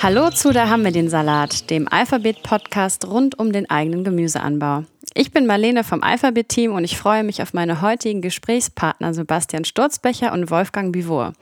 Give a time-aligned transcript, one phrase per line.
[0.00, 4.84] Hallo zu Da haben wir den Salat, dem Alphabet-Podcast rund um den eigenen Gemüseanbau.
[5.12, 10.32] Ich bin Marlene vom Alphabet-Team und ich freue mich auf meine heutigen Gesprächspartner Sebastian Sturzbecher
[10.32, 11.32] und Wolfgang Bivor.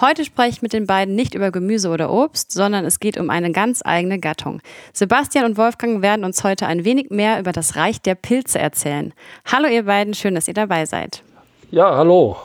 [0.00, 3.30] Heute spreche ich mit den beiden nicht über Gemüse oder Obst, sondern es geht um
[3.30, 4.60] eine ganz eigene Gattung.
[4.92, 9.14] Sebastian und Wolfgang werden uns heute ein wenig mehr über das Reich der Pilze erzählen.
[9.44, 11.22] Hallo ihr beiden, schön, dass ihr dabei seid.
[11.70, 12.36] Ja, hallo.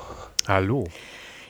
[0.48, 0.86] Hallo.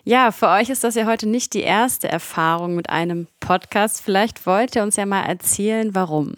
[0.08, 4.04] Ja, für euch ist das ja heute nicht die erste Erfahrung mit einem Podcast.
[4.04, 6.36] Vielleicht wollt ihr uns ja mal erzählen, warum.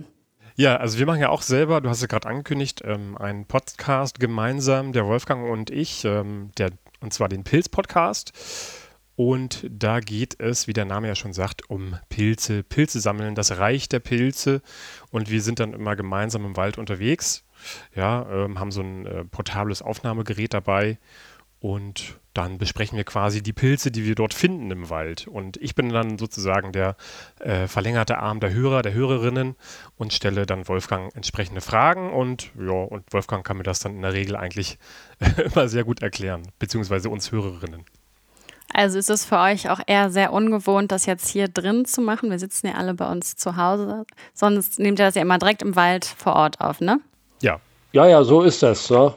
[0.56, 4.22] Ja, also wir machen ja auch selber, du hast ja gerade angekündigt, ähm, einen Podcast
[4.22, 6.72] gemeinsam, der Wolfgang und ich, ähm, der,
[7.02, 8.32] und zwar den Pilz-Podcast.
[9.18, 13.58] Und da geht es, wie der Name ja schon sagt, um Pilze, Pilze sammeln, das
[13.58, 14.62] Reich der Pilze.
[15.12, 17.44] Und wir sind dann immer gemeinsam im Wald unterwegs.
[17.94, 21.00] Ja, ähm, haben so ein äh, portables Aufnahmegerät dabei
[21.60, 25.28] und dann besprechen wir quasi die Pilze, die wir dort finden im Wald.
[25.28, 26.96] Und ich bin dann sozusagen der
[27.40, 29.56] äh, verlängerte Arm der Hörer, der Hörerinnen
[29.98, 32.14] und stelle dann Wolfgang entsprechende Fragen.
[32.14, 34.78] Und ja, und Wolfgang kann mir das dann in der Regel eigentlich
[35.38, 37.86] immer sehr gut erklären, beziehungsweise uns Hörerinnen.
[38.72, 42.30] Also ist es für euch auch eher sehr ungewohnt, das jetzt hier drin zu machen?
[42.30, 44.06] Wir sitzen ja alle bei uns zu Hause.
[44.34, 47.00] Sonst nehmt ihr das ja immer direkt im Wald vor Ort auf, ne?
[47.42, 47.60] Ja.
[47.94, 48.90] Ja, ja, so ist das.
[48.90, 49.16] Ja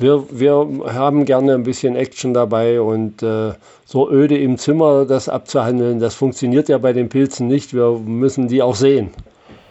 [0.00, 0.52] wir, wir
[0.94, 3.52] haben gerne ein bisschen Action dabei und äh,
[3.84, 7.74] so öde im Zimmer das abzuhandeln, das funktioniert ja bei den Pilzen nicht.
[7.74, 9.10] Wir müssen die auch sehen.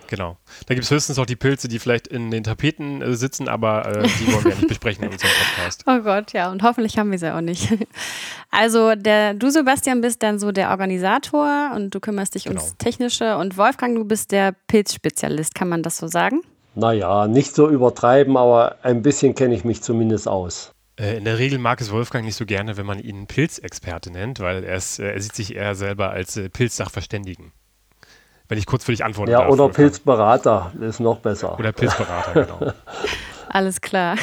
[0.09, 0.37] Genau.
[0.65, 3.85] Da gibt es höchstens auch die Pilze, die vielleicht in den Tapeten äh, sitzen, aber
[3.85, 5.83] äh, die wollen wir nicht besprechen in unserem Podcast.
[5.87, 7.69] Oh Gott, ja, und hoffentlich haben wir sie auch nicht.
[8.51, 12.59] Also der, du, Sebastian, bist dann so der Organisator und du kümmerst dich genau.
[12.59, 16.41] ums Technische und Wolfgang, du bist der Pilzspezialist, kann man das so sagen?
[16.79, 20.71] Naja, nicht so übertreiben, aber ein bisschen kenne ich mich zumindest aus.
[20.99, 24.39] Äh, in der Regel mag es Wolfgang nicht so gerne, wenn man ihn Pilzexperte nennt,
[24.39, 27.51] weil er, ist, äh, er sieht sich eher selber als äh, Pilzsachverständigen.
[28.47, 29.47] Wenn ich kurz für dich antworten ja, darf.
[29.47, 29.89] Ja, oder Wolfgang.
[29.89, 31.59] Pilzberater ist noch besser.
[31.59, 32.73] Oder Pilzberater, genau.
[33.49, 34.17] Alles klar.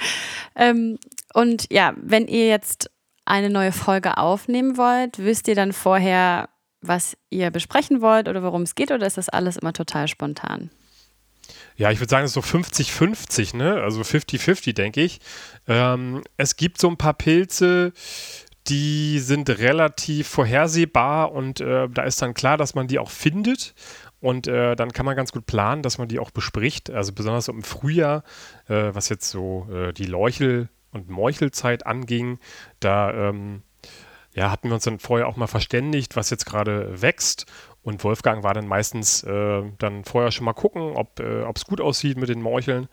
[0.56, 0.98] ähm,
[1.34, 2.90] und ja, wenn ihr jetzt
[3.24, 6.48] eine neue Folge aufnehmen wollt, wisst ihr dann vorher,
[6.80, 10.70] was ihr besprechen wollt oder worum es geht, oder ist das alles immer total spontan?
[11.76, 13.82] Ja, ich würde sagen, es ist so 50-50, ne?
[13.82, 15.20] Also 50-50, denke ich.
[15.68, 17.92] Ähm, es gibt so ein paar Pilze,
[18.68, 23.74] die sind relativ vorhersehbar und äh, da ist dann klar, dass man die auch findet.
[24.20, 26.90] Und äh, dann kann man ganz gut planen, dass man die auch bespricht.
[26.90, 28.24] Also besonders so im Frühjahr,
[28.68, 32.38] äh, was jetzt so äh, die Leuchel- und Meuchelzeit anging,
[32.80, 33.62] da ähm,
[34.34, 37.46] ja, hatten wir uns dann vorher auch mal verständigt, was jetzt gerade wächst
[37.86, 41.80] und Wolfgang war dann meistens äh, dann vorher schon mal gucken, ob äh, es gut
[41.80, 42.88] aussieht mit den Morcheln.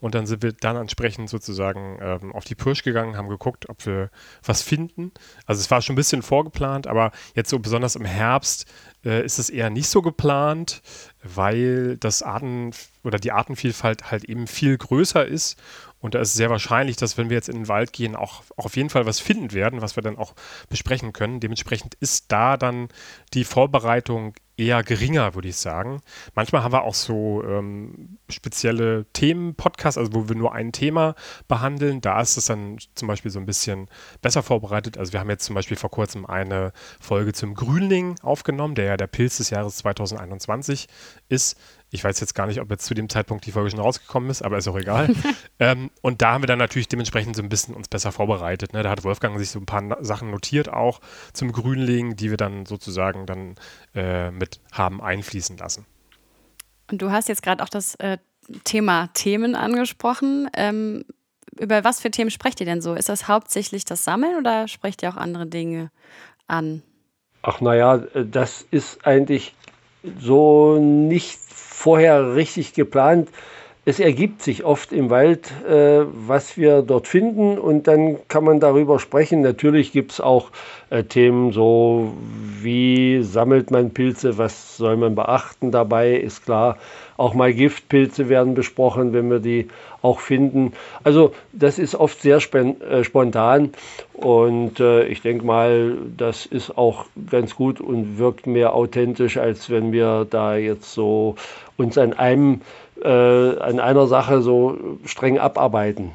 [0.00, 3.84] Und dann sind wir dann entsprechend sozusagen ähm, auf die Pirsch gegangen, haben geguckt, ob
[3.84, 4.08] wir
[4.42, 5.12] was finden.
[5.44, 8.64] Also es war schon ein bisschen vorgeplant, aber jetzt so besonders im Herbst
[9.04, 10.80] äh, ist es eher nicht so geplant,
[11.22, 12.70] weil das Arten
[13.04, 15.60] oder die Artenvielfalt halt eben viel größer ist
[16.00, 18.66] und da ist sehr wahrscheinlich, dass wenn wir jetzt in den Wald gehen, auch, auch
[18.66, 20.34] auf jeden Fall was finden werden, was wir dann auch
[20.68, 21.40] besprechen können.
[21.40, 22.88] Dementsprechend ist da dann
[23.34, 26.00] die Vorbereitung eher geringer, würde ich sagen.
[26.34, 31.14] Manchmal haben wir auch so ähm, spezielle Themen-Podcasts, also wo wir nur ein Thema
[31.46, 32.00] behandeln.
[32.00, 33.88] Da ist es dann zum Beispiel so ein bisschen
[34.20, 34.98] besser vorbereitet.
[34.98, 38.96] Also wir haben jetzt zum Beispiel vor kurzem eine Folge zum Grünling aufgenommen, der ja
[38.96, 40.88] der Pilz des Jahres 2021
[41.28, 41.56] ist.
[41.90, 44.42] Ich weiß jetzt gar nicht, ob jetzt zu dem Zeitpunkt die Folge schon rausgekommen ist,
[44.42, 45.14] aber ist auch egal.
[45.58, 48.74] ähm, und da haben wir dann natürlich dementsprechend so ein bisschen uns besser vorbereitet.
[48.74, 48.82] Ne?
[48.82, 51.00] Da hat Wolfgang sich so ein paar Sachen notiert auch
[51.32, 53.54] zum Grünlegen, die wir dann sozusagen dann
[53.94, 55.86] äh, mit haben einfließen lassen.
[56.90, 58.18] Und du hast jetzt gerade auch das äh,
[58.64, 60.48] Thema Themen angesprochen.
[60.54, 61.04] Ähm,
[61.58, 62.94] über was für Themen sprecht ihr denn so?
[62.94, 65.90] Ist das hauptsächlich das Sammeln oder sprecht ihr auch andere Dinge
[66.46, 66.82] an?
[67.42, 69.54] Ach naja, das ist eigentlich
[70.20, 73.28] so nicht vorher richtig geplant.
[73.88, 78.60] Es ergibt sich oft im Wald, äh, was wir dort finden und dann kann man
[78.60, 79.40] darüber sprechen.
[79.40, 80.50] Natürlich gibt es auch
[80.90, 82.12] äh, Themen so,
[82.60, 86.76] wie sammelt man Pilze, was soll man beachten dabei, ist klar.
[87.16, 89.68] Auch mal Giftpilze werden besprochen, wenn wir die
[90.02, 90.74] auch finden.
[91.02, 93.70] Also das ist oft sehr äh, spontan
[94.12, 99.70] und äh, ich denke mal, das ist auch ganz gut und wirkt mehr authentisch, als
[99.70, 101.36] wenn wir da jetzt so
[101.78, 102.60] uns an einem
[103.02, 106.12] äh, an einer Sache so streng abarbeiten.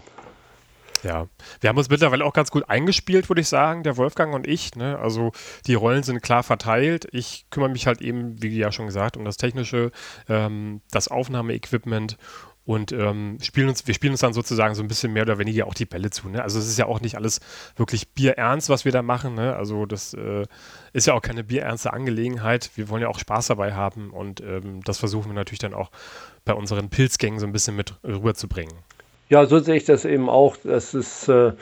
[1.03, 1.27] Ja,
[1.59, 4.75] wir haben uns mittlerweile auch ganz gut eingespielt, würde ich sagen, der Wolfgang und ich.
[4.75, 4.97] Ne?
[4.97, 5.31] Also
[5.67, 7.07] die Rollen sind klar verteilt.
[7.11, 9.91] Ich kümmere mich halt eben, wie ja schon gesagt, um das Technische,
[10.29, 12.17] ähm, das Aufnahmeequipment
[12.65, 15.67] und ähm, spielen uns, wir spielen uns dann sozusagen so ein bisschen mehr oder weniger
[15.67, 16.29] auch die Bälle zu.
[16.29, 16.41] Ne?
[16.41, 17.41] Also es ist ja auch nicht alles
[17.75, 19.35] wirklich bierernst, was wir da machen.
[19.35, 19.55] Ne?
[19.55, 20.45] Also das äh,
[20.93, 22.71] ist ja auch keine bierernste Angelegenheit.
[22.75, 25.91] Wir wollen ja auch Spaß dabei haben und ähm, das versuchen wir natürlich dann auch
[26.45, 28.73] bei unseren Pilzgängen so ein bisschen mit rüberzubringen.
[29.27, 30.55] Ja, so sehe ich das eben auch.
[30.63, 31.53] Das ist, äh,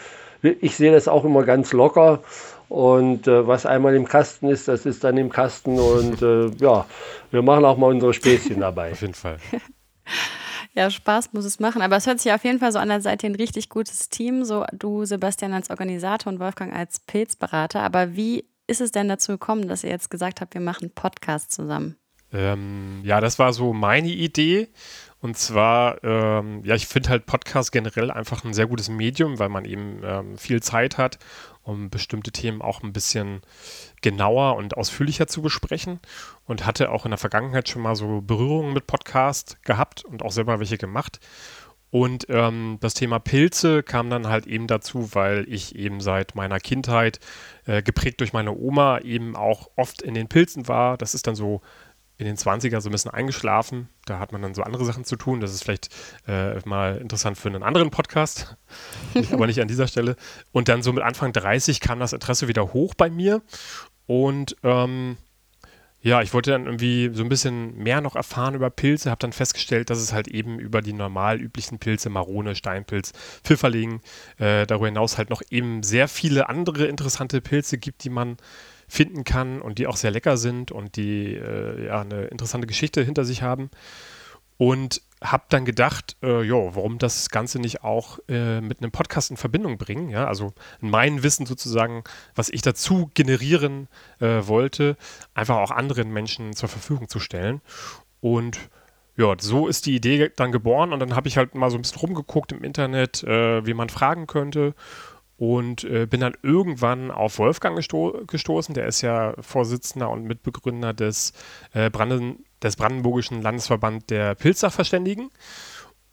[0.44, 2.22] ich sehe das auch immer ganz locker.
[2.70, 5.80] Und äh, was einmal im Kasten ist, das ist dann im Kasten.
[5.80, 6.86] Und äh, ja,
[7.32, 8.92] wir machen auch mal unsere Späßchen dabei.
[8.92, 9.38] Auf jeden Fall.
[10.74, 11.82] Ja, Spaß muss es machen.
[11.82, 14.10] Aber es hört sich auf jeden Fall so an, als seid ihr ein richtig gutes
[14.10, 14.46] Team.
[14.46, 17.82] So du, Sebastian, als Organisator und Wolfgang als Pilzberater.
[17.82, 20.94] Aber wie ist es denn dazu gekommen, dass ihr jetzt gesagt habt, wir machen einen
[20.94, 21.98] Podcast zusammen?
[22.34, 24.70] Ähm, ja, das war so meine Idee.
[25.20, 29.50] Und zwar, ähm, ja, ich finde halt Podcast generell einfach ein sehr gutes Medium, weil
[29.50, 31.20] man eben ähm, viel Zeit hat,
[31.64, 33.42] um bestimmte Themen auch ein bisschen
[34.02, 36.00] genauer und ausführlicher zu besprechen.
[36.46, 40.32] Und hatte auch in der Vergangenheit schon mal so Berührungen mit Podcast gehabt und auch
[40.32, 41.20] selber welche gemacht.
[41.92, 46.60] Und ähm, das Thema Pilze kam dann halt eben dazu, weil ich eben seit meiner
[46.60, 47.20] Kindheit,
[47.66, 50.98] äh, geprägt durch meine Oma, eben auch oft in den Pilzen war.
[50.98, 51.62] Das ist dann so
[52.22, 53.90] in den 20er so ein bisschen eingeschlafen.
[54.06, 55.42] Da hat man dann so andere Sachen zu tun.
[55.42, 55.90] Das ist vielleicht
[56.28, 58.56] äh, mal interessant für einen anderen Podcast,
[59.32, 60.16] aber nicht an dieser Stelle.
[60.52, 63.42] Und dann so mit Anfang 30 kam das Interesse wieder hoch bei mir.
[64.06, 65.18] Und ähm,
[66.04, 69.34] ja, ich wollte dann irgendwie so ein bisschen mehr noch erfahren über Pilze, habe dann
[69.34, 73.14] festgestellt, dass es halt eben über die normal üblichen Pilze, Marone, Steinpilz,
[73.44, 74.02] Pfifferling,
[74.38, 78.38] äh, darüber hinaus halt noch eben sehr viele andere interessante Pilze gibt, die man
[78.92, 83.02] finden kann und die auch sehr lecker sind und die äh, ja eine interessante Geschichte
[83.02, 83.72] hinter sich haben.
[84.58, 89.32] Und habe dann gedacht, äh, jo, warum das Ganze nicht auch äh, mit einem Podcast
[89.32, 92.04] in Verbindung bringen, ja, also mein Wissen sozusagen,
[92.36, 93.88] was ich dazu generieren
[94.20, 94.98] äh, wollte,
[95.34, 97.62] einfach auch anderen Menschen zur Verfügung zu stellen.
[98.20, 98.60] Und
[99.16, 101.82] ja, so ist die Idee dann geboren und dann habe ich halt mal so ein
[101.82, 104.76] bisschen rumgeguckt im Internet, äh, wie man fragen könnte
[105.42, 108.76] und äh, bin dann irgendwann auf Wolfgang gesto gestoßen.
[108.76, 111.34] Der ist ja Vorsitzender und Mitbegründer des,
[111.74, 115.32] äh, Branden des Brandenburgischen Landesverband der Pilzsachverständigen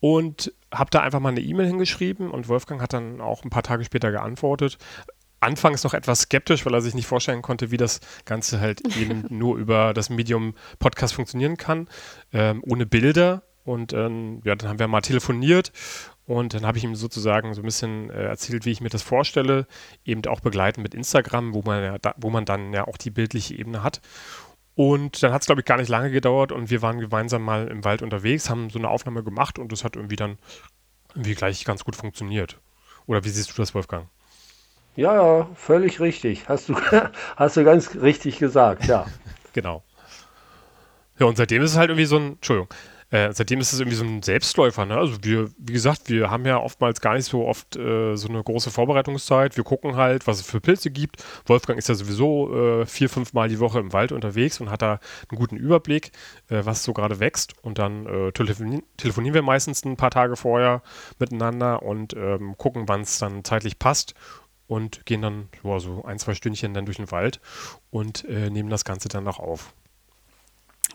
[0.01, 3.63] und habe da einfach mal eine E-Mail hingeschrieben und Wolfgang hat dann auch ein paar
[3.63, 4.79] Tage später geantwortet.
[5.41, 9.27] Anfangs noch etwas skeptisch, weil er sich nicht vorstellen konnte, wie das Ganze halt eben
[9.29, 11.87] nur über das Medium Podcast funktionieren kann,
[12.33, 13.43] ähm, ohne Bilder.
[13.67, 15.71] Und ähm, ja, dann haben wir mal telefoniert
[16.29, 19.03] und dann habe ich ihm sozusagen so ein bisschen äh, erzählt, wie ich mir das
[19.03, 19.67] vorstelle,
[20.05, 23.09] eben auch begleiten mit Instagram, wo man, ja da, wo man dann ja auch die
[23.09, 24.03] bildliche Ebene hat.
[24.75, 27.69] Und dann hat es, glaube ich, gar nicht lange gedauert und wir waren gemeinsam mal
[27.69, 30.37] im Wald unterwegs, haben so eine Aufnahme gemacht und das hat irgendwie dann
[31.15, 32.61] irgendwie gleich ganz gut funktioniert.
[33.07, 34.07] Oder wie siehst du das, Wolfgang?
[34.97, 36.47] Ja, ja, völlig richtig.
[36.47, 36.77] Hast du,
[37.37, 39.07] hast du ganz richtig gesagt, ja.
[39.55, 39.83] genau.
[41.19, 42.69] Ja, und seitdem ist es halt irgendwie so ein, Entschuldigung,
[43.11, 44.85] äh, seitdem ist es irgendwie so ein Selbstläufer.
[44.85, 44.97] Ne?
[44.97, 48.43] Also wir, wie gesagt, wir haben ja oftmals gar nicht so oft äh, so eine
[48.43, 49.57] große Vorbereitungszeit.
[49.57, 51.25] Wir gucken halt, was es für Pilze gibt.
[51.47, 54.83] Wolfgang ist ja sowieso äh, vier, fünf Mal die Woche im Wald unterwegs und hat
[54.83, 55.01] da
[55.31, 56.13] einen guten Überblick,
[56.51, 57.55] äh, was so gerade wächst.
[57.63, 60.83] Und dann äh, telefoni telefonieren wir meistens ein paar Tage vorher
[61.19, 64.15] miteinander und ähm, gucken, wann es dann zeitlich passt
[64.67, 67.41] und gehen dann boah, so ein, zwei Stündchen dann durch den Wald
[67.91, 69.73] und nehmen das Ganze dann noch auf.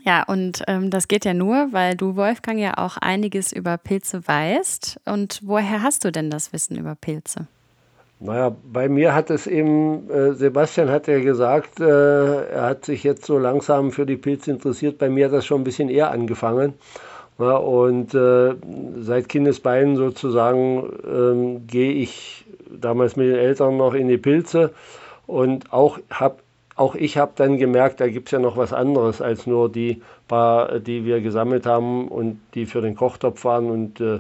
[0.06, 4.28] Ja, und ähm, das geht ja nur, weil du, Wolfgang, ja auch einiges über Pilze
[4.28, 5.00] weißt.
[5.06, 7.48] Und woher hast du denn das Wissen über Pilze?
[8.20, 13.04] Naja, bei mir hat es eben, äh, Sebastian hat ja gesagt, äh, er hat sich
[13.04, 14.98] jetzt so langsam für die Pilze interessiert.
[14.98, 16.74] Bei mir hat das schon ein bisschen eher angefangen.
[17.40, 18.56] Ja, und äh,
[19.00, 24.72] seit Kindesbeinen sozusagen ähm, gehe ich damals mit den Eltern noch in die Pilze
[25.28, 26.43] und auch habe
[26.75, 30.01] auch ich habe dann gemerkt, da gibt es ja noch was anderes als nur die
[30.27, 33.69] paar, die wir gesammelt haben und die für den Kochtopf waren.
[33.69, 34.19] Und äh,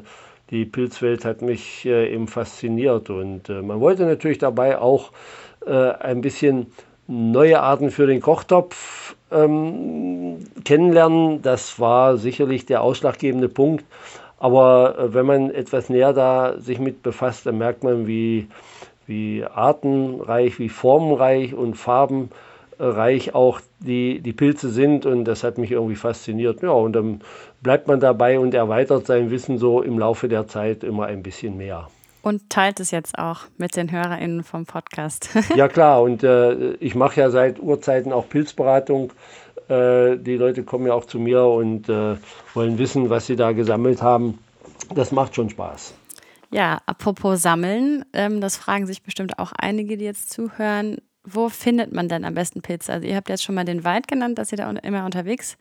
[0.51, 3.09] die Pilzwelt hat mich äh, eben fasziniert.
[3.09, 5.11] Und äh, man wollte natürlich dabei auch
[5.65, 6.67] äh, ein bisschen
[7.07, 11.41] neue Arten für den Kochtopf ähm, kennenlernen.
[11.41, 13.85] Das war sicherlich der ausschlaggebende Punkt.
[14.37, 18.47] Aber äh, wenn man etwas näher da sich mit befasst, dann merkt man, wie
[19.07, 25.05] wie artenreich, wie formenreich und farbenreich auch die, die Pilze sind.
[25.05, 26.61] Und das hat mich irgendwie fasziniert.
[26.61, 27.21] Ja, und dann
[27.61, 31.57] bleibt man dabei und erweitert sein Wissen so im Laufe der Zeit immer ein bisschen
[31.57, 31.87] mehr.
[32.21, 35.29] Und teilt es jetzt auch mit den HörerInnen vom Podcast.
[35.55, 36.01] ja, klar.
[36.01, 39.11] Und äh, ich mache ja seit Urzeiten auch Pilzberatung.
[39.67, 42.15] Äh, die Leute kommen ja auch zu mir und äh,
[42.53, 44.39] wollen wissen, was sie da gesammelt haben.
[44.95, 45.95] Das macht schon Spaß.
[46.53, 50.97] Ja, apropos Sammeln, ähm, das fragen sich bestimmt auch einige, die jetzt zuhören.
[51.23, 52.93] Wo findet man denn am besten Pilze?
[52.93, 55.57] Also ihr habt jetzt schon mal den Wald genannt, dass ihr da immer unterwegs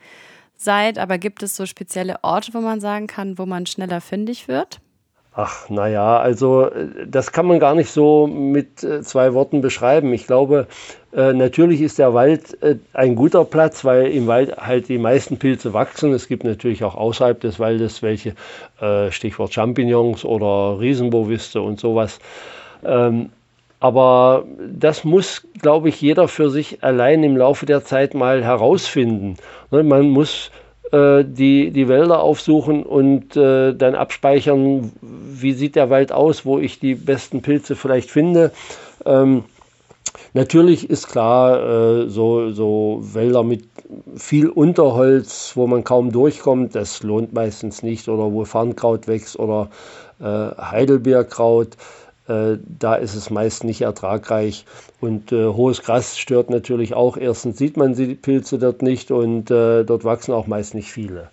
[0.54, 4.49] seid, aber gibt es so spezielle Orte, wo man sagen kann, wo man schneller fündig
[4.49, 4.80] wird?
[5.34, 6.70] Ach, naja, also
[7.06, 10.12] das kann man gar nicht so mit äh, zwei Worten beschreiben.
[10.12, 10.66] Ich glaube,
[11.14, 15.38] äh, natürlich ist der Wald äh, ein guter Platz, weil im Wald halt die meisten
[15.38, 16.12] Pilze wachsen.
[16.12, 18.35] Es gibt natürlich auch außerhalb des Waldes welche,
[18.81, 22.19] äh, Stichwort Champignons oder Riesenboviste und sowas.
[22.85, 23.31] Ähm,
[23.78, 29.37] aber das muss, glaube ich, jeder für sich allein im Laufe der Zeit mal herausfinden.
[29.71, 30.50] Ne, man muss
[30.92, 36.59] äh, die, die Wälder aufsuchen und äh, dann abspeichern, wie sieht der Wald aus, wo
[36.59, 38.52] ich die besten Pilze vielleicht finde.
[39.04, 39.45] Ähm,
[40.35, 43.65] natürlich ist klar, äh, so, so Wälder mit
[44.17, 48.09] viel Unterholz, wo man kaum durchkommt, das lohnt meistens nicht.
[48.09, 49.69] Oder wo Farnkraut wächst oder
[50.21, 51.77] äh, Heidelbeerkraut.
[52.29, 54.65] Äh, da ist es meist nicht ertragreich.
[55.01, 57.17] Und hohes Gras stört natürlich auch.
[57.17, 61.29] Erstens sieht man die Pilze dort nicht und dort wachsen auch meist nicht viele.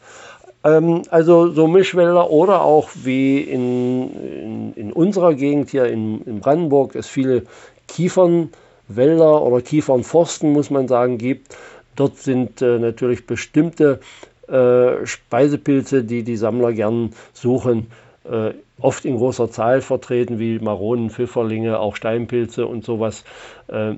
[0.64, 6.40] Ähm, also so Mischwälder oder auch wie in, in, in unserer Gegend hier in, in,
[6.40, 7.44] Brandenburg es viele
[7.88, 8.50] Kiefernwälder
[8.90, 11.56] oder Kiefernforsten, muss man sagen, gibt.
[11.96, 14.00] Dort sind äh, natürlich bestimmte
[14.48, 17.88] äh, Speisepilze, die die Sammler gern suchen
[18.30, 23.24] äh, oft in großer Zahl vertreten, wie Maronen, Pfifferlinge, auch Steinpilze und sowas.
[23.68, 23.96] Äh,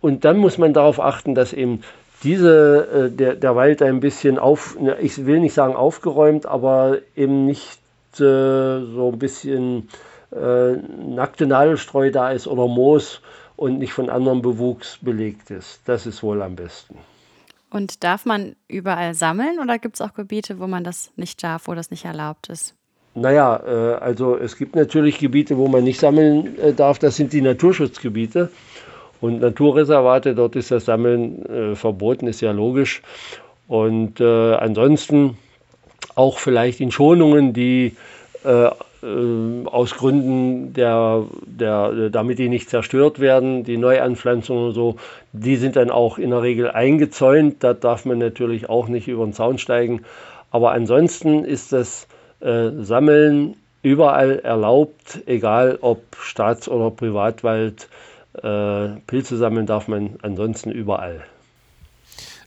[0.00, 1.82] und dann muss man darauf achten, dass eben
[2.22, 7.46] diese, äh, der, der Wald ein bisschen auf, ich will nicht sagen aufgeräumt, aber eben
[7.46, 7.78] nicht
[8.14, 9.88] äh, so ein bisschen
[10.34, 13.20] nackte Nadelstreu da ist oder Moos
[13.56, 15.80] und nicht von anderem Bewuchs belegt ist.
[15.86, 16.96] Das ist wohl am besten.
[17.70, 21.68] Und darf man überall sammeln oder gibt es auch Gebiete, wo man das nicht darf,
[21.68, 22.74] wo das nicht erlaubt ist?
[23.14, 26.98] Naja, äh, also es gibt natürlich Gebiete, wo man nicht sammeln äh, darf.
[26.98, 28.50] Das sind die Naturschutzgebiete.
[29.20, 33.02] Und Naturreservate, dort ist das Sammeln äh, verboten, ist ja logisch.
[33.68, 35.38] Und ansonsten
[36.14, 37.96] auch vielleicht in Schonungen, die
[39.02, 44.96] äh, aus Gründen, der, der, damit die nicht zerstört werden, die Neuanpflanzungen und so,
[45.32, 47.62] die sind dann auch in der Regel eingezäunt.
[47.64, 50.02] Da darf man natürlich auch nicht über den Zaun steigen.
[50.50, 52.06] Aber ansonsten ist das
[52.40, 57.88] äh, Sammeln überall erlaubt, egal ob Staats- oder Privatwald.
[58.34, 61.24] Äh, Pilze sammeln darf man ansonsten überall.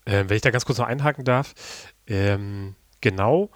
[0.06, 1.54] Äh, wenn ich da ganz kurz noch einhaken darf,
[2.08, 3.50] ähm, genau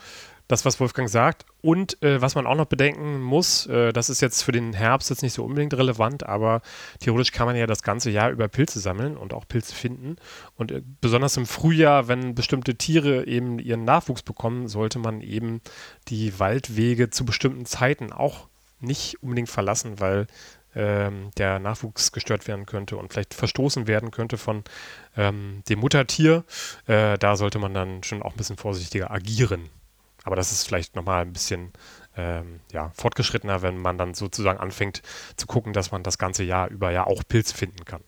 [0.49, 1.45] das, was Wolfgang sagt.
[1.61, 5.09] Und äh, was man auch noch bedenken muss, äh, das ist jetzt für den Herbst
[5.11, 6.61] jetzt nicht so unbedingt relevant, aber
[6.99, 10.15] theoretisch kann man ja das ganze Jahr über Pilze sammeln und auch Pilze finden.
[10.55, 15.61] Und äh, besonders im Frühjahr, wenn bestimmte Tiere eben ihren Nachwuchs bekommen, sollte man eben
[16.07, 18.47] die Waldwege zu bestimmten Zeiten auch
[18.79, 20.25] nicht unbedingt verlassen, weil
[20.73, 24.63] ähm, der Nachwuchs gestört werden könnte und vielleicht verstoßen werden könnte von
[25.15, 26.43] ähm, dem Muttertier.
[26.87, 29.69] Äh, da sollte man dann schon auch ein bisschen vorsichtiger agieren.
[30.23, 31.71] Aber das ist vielleicht nochmal ein bisschen
[32.17, 35.01] ähm, ja, fortgeschrittener, wenn man dann sozusagen anfängt
[35.37, 38.01] zu gucken, dass man das ganze Jahr über ja auch Pilze finden kann.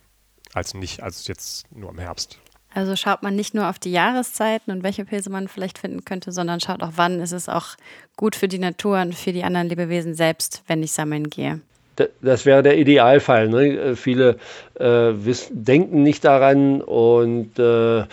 [0.53, 2.39] Als nicht, als jetzt nur im Herbst.
[2.73, 6.31] Also schaut man nicht nur auf die Jahreszeiten und welche Pilze man vielleicht finden könnte,
[6.31, 7.75] sondern schaut auch, wann ist es auch
[8.15, 11.59] gut für die Natur und für die anderen Lebewesen selbst, wenn ich sammeln gehe.
[12.21, 13.49] Das wäre der Idealfall.
[13.49, 13.77] Ne?
[13.77, 14.37] Äh, viele
[14.75, 18.05] äh, wissen, denken nicht daran und äh,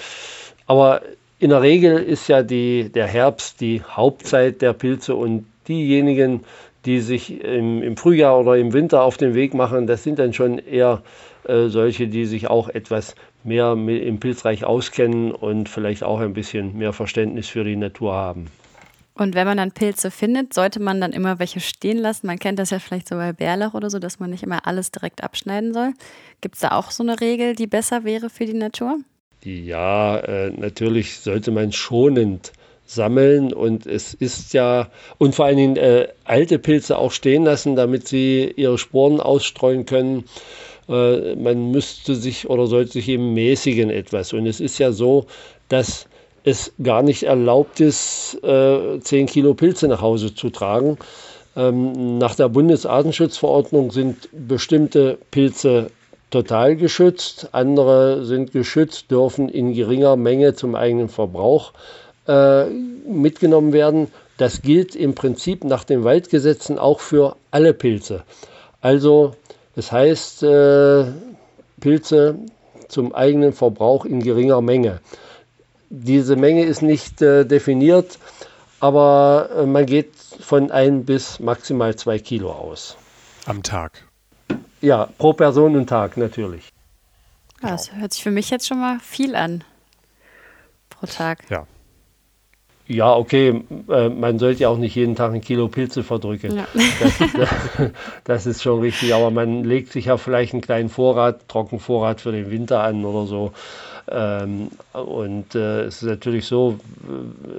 [0.67, 1.03] aber
[1.39, 6.45] in der Regel ist ja die, der Herbst die Hauptzeit der Pilze und diejenigen,
[6.85, 10.33] die sich im, im, Frühjahr oder im Winter auf den Weg machen, das sind dann
[10.33, 11.03] schon eher
[11.45, 13.15] äh, solche, die sich auch etwas
[13.45, 18.47] mehr im Pilzreich auskennen und vielleicht auch ein bisschen mehr Verständnis für die Natur haben.
[19.15, 22.29] Und wenn man dann Pilze findet, sollte man dann immer welche stehen lassen.
[22.29, 24.93] Man kennt das ja vielleicht so bei Bärlauch oder so, dass man nicht immer alles
[24.93, 25.93] direkt abschneiden soll.
[26.41, 28.99] Gibt es da auch so eine Regel, die besser wäre für die Natur?
[29.45, 32.53] Ja, äh, natürlich sollte man schonend
[32.87, 37.77] sammeln und es ist ja, und vor allen Dingen äh, alte Pilze auch stehen lassen,
[37.77, 40.25] damit sie ihre Sporen ausstreuen können.
[40.89, 44.33] Äh, man müsste sich oder sollte sich eben mäßigen etwas.
[44.33, 45.27] Und es ist ja so,
[45.69, 46.07] dass
[46.45, 50.97] es gar nicht erlaubt ist, äh, 10 Kilo Pilze nach Hause zu tragen.
[51.57, 55.91] Ähm, nach der Bundesartenschutzverordnung sind bestimmte Pilze
[56.31, 61.73] total geschützt, andere sind geschützt, dürfen in geringer Menge zum eigenen Verbrauch
[62.27, 64.09] äh, mitgenommen werden.
[64.37, 68.23] Das gilt im Prinzip nach den Waldgesetzen auch für alle Pilze.
[68.81, 69.35] Also
[69.75, 71.05] das heißt, äh,
[71.81, 72.37] Pilze
[72.89, 75.01] zum eigenen Verbrauch in geringer Menge.
[75.91, 78.19] Diese Menge ist nicht äh, definiert,
[78.81, 82.97] aber äh, man geht von ein bis maximal zwei Kilo aus.
[83.47, 84.08] Am Tag.
[84.81, 86.69] Ja, pro Person und Tag natürlich.
[87.63, 89.65] Ja, das hört sich für mich jetzt schon mal viel an.
[90.91, 91.39] Pro Tag.
[91.51, 91.67] Ja.
[92.89, 96.57] Ja, okay, äh, man sollte ja auch nicht jeden Tag ein Kilo Pilze verdrücken.
[96.57, 96.67] Ja.
[97.01, 97.91] Das,
[98.25, 102.33] das, ist schon richtig, aber man legt sich ja vielleicht einen kleinen Vorrat, Trockenvorrat für
[102.33, 103.53] den Winter an oder so.
[104.11, 106.79] Ähm, und äh, es ist natürlich so,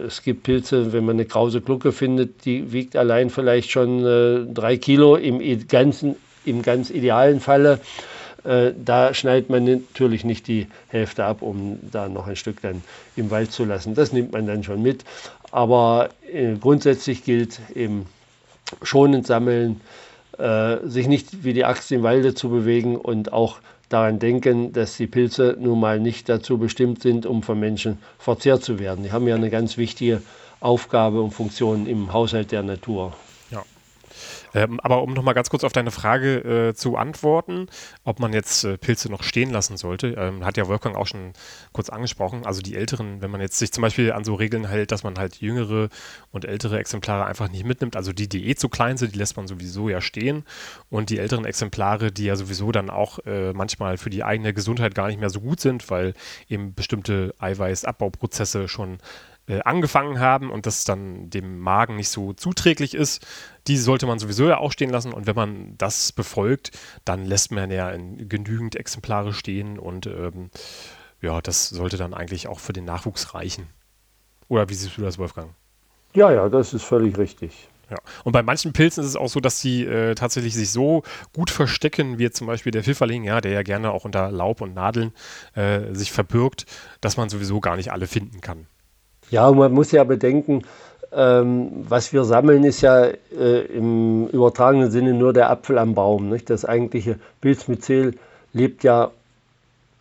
[0.07, 4.51] es gibt Pilze, wenn man eine krause Glucke findet, die wiegt allein vielleicht schon äh,
[4.51, 7.79] drei Kilo im ganzen, im ganz idealen Falle.
[8.43, 12.81] Äh, da schneidet man natürlich nicht die Hälfte ab, um da noch ein Stück dann
[13.15, 13.95] im Wald zu lassen.
[13.95, 15.03] Das nimmt man dann schon mit.
[15.51, 18.05] Aber äh, grundsätzlich gilt eben
[18.81, 19.81] schonend sammeln,
[20.37, 24.97] äh, sich nicht wie die Axt im Walde zu bewegen und auch daran denken, dass
[24.97, 29.03] die Pilze nun mal nicht dazu bestimmt sind, um von Menschen verzehrt zu werden.
[29.03, 30.21] Die haben ja eine ganz wichtige
[30.59, 33.13] Aufgabe und Funktion im Haushalt der Natur.
[34.53, 37.67] Ähm, aber um nochmal ganz kurz auf deine Frage äh, zu antworten,
[38.03, 41.33] ob man jetzt äh, Pilze noch stehen lassen sollte, ähm, hat ja Wolfgang auch schon
[41.71, 42.45] kurz angesprochen.
[42.45, 45.17] Also die älteren, wenn man jetzt sich zum Beispiel an so Regeln hält, dass man
[45.17, 45.89] halt jüngere
[46.31, 49.37] und ältere Exemplare einfach nicht mitnimmt, also die, die eh zu klein sind, die lässt
[49.37, 50.43] man sowieso ja stehen.
[50.89, 54.95] Und die älteren Exemplare, die ja sowieso dann auch äh, manchmal für die eigene Gesundheit
[54.95, 56.13] gar nicht mehr so gut sind, weil
[56.47, 58.99] eben bestimmte Eiweißabbauprozesse schon
[59.49, 63.25] äh, angefangen haben und das dann dem Magen nicht so zuträglich ist,
[63.67, 66.71] die sollte man sowieso ja auch stehen lassen und wenn man das befolgt,
[67.03, 70.51] dann lässt man ja genügend Exemplare stehen und ähm,
[71.21, 73.67] ja, das sollte dann eigentlich auch für den Nachwuchs reichen.
[74.47, 75.51] Oder wie siehst du das, Wolfgang?
[76.13, 77.69] Ja, ja, das ist völlig richtig.
[77.89, 77.97] Ja.
[78.23, 81.03] Und bei manchen Pilzen ist es auch so, dass sie äh, tatsächlich sich so
[81.33, 84.75] gut verstecken, wie zum Beispiel der Pfifferling, ja, der ja gerne auch unter Laub und
[84.75, 85.11] Nadeln
[85.55, 86.65] äh, sich verbirgt,
[87.01, 88.67] dass man sowieso gar nicht alle finden kann.
[89.29, 90.63] Ja, man muss ja bedenken,
[91.11, 96.29] ähm, was wir sammeln, ist ja äh, im übertragenen Sinne nur der Apfel am Baum.
[96.29, 96.49] Nicht?
[96.49, 98.15] Das eigentliche Pilzmyzel
[98.53, 99.11] lebt ja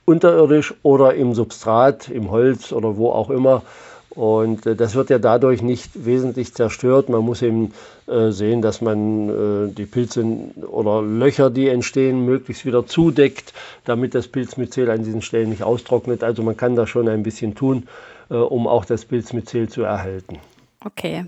[0.05, 3.63] unterirdisch oder im Substrat, im Holz oder wo auch immer.
[4.11, 7.09] Und äh, das wird ja dadurch nicht wesentlich zerstört.
[7.09, 7.73] Man muss eben
[8.07, 10.25] äh, sehen, dass man äh, die Pilze
[10.67, 13.53] oder Löcher, die entstehen, möglichst wieder zudeckt,
[13.85, 16.25] damit das Pilzmyzel an diesen Stellen nicht austrocknet.
[16.25, 17.87] Also man kann da schon ein bisschen tun.
[18.31, 20.39] Äh, um auch das Pilzmyzel zu erhalten.
[20.85, 21.27] Okay.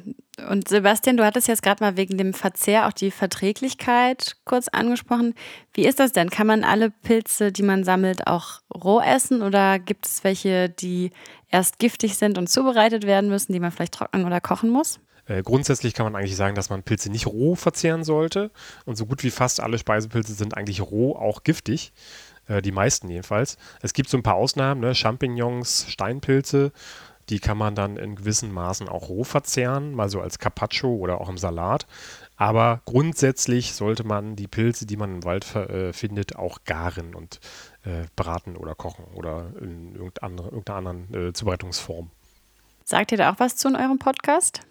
[0.49, 5.35] Und Sebastian, du hattest jetzt gerade mal wegen dem Verzehr auch die Verträglichkeit kurz angesprochen.
[5.75, 6.31] Wie ist das denn?
[6.31, 11.11] Kann man alle Pilze, die man sammelt, auch roh essen oder gibt es welche, die
[11.51, 15.01] erst giftig sind und zubereitet werden müssen, die man vielleicht trocknen oder kochen muss?
[15.27, 18.51] Äh, grundsätzlich kann man eigentlich sagen, dass man Pilze nicht roh verzehren sollte.
[18.85, 21.93] Und so gut wie fast alle Speisepilze sind eigentlich roh auch giftig.
[22.51, 23.57] Äh, die meisten jedenfalls.
[23.81, 24.95] Es gibt so ein paar Ausnahmen, ne?
[24.95, 26.73] Champignons, Steinpilze,
[27.29, 31.21] die kann man dann in gewissen Maßen auch roh verzehren, mal so als Carpaccio oder
[31.21, 31.87] auch im Salat.
[32.37, 37.39] Aber grundsätzlich sollte man die Pilze, die man im Wald äh, findet, auch garen und
[37.85, 42.11] äh, braten oder kochen oder in irgendeiner, irgendeiner anderen äh, Zubereitungsform.
[42.85, 44.63] Sagt ihr da auch was zu in eurem Podcast?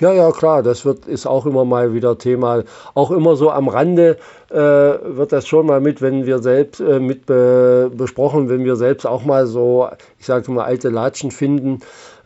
[0.00, 2.64] Ja, ja, klar, das wird, ist auch immer mal wieder Thema.
[2.94, 4.16] Auch immer so am Rande
[4.50, 8.74] äh, wird das schon mal mit, wenn wir selbst äh, mit be, besprochen, wenn wir
[8.74, 11.78] selbst auch mal so, ich sage mal, alte Latschen finden,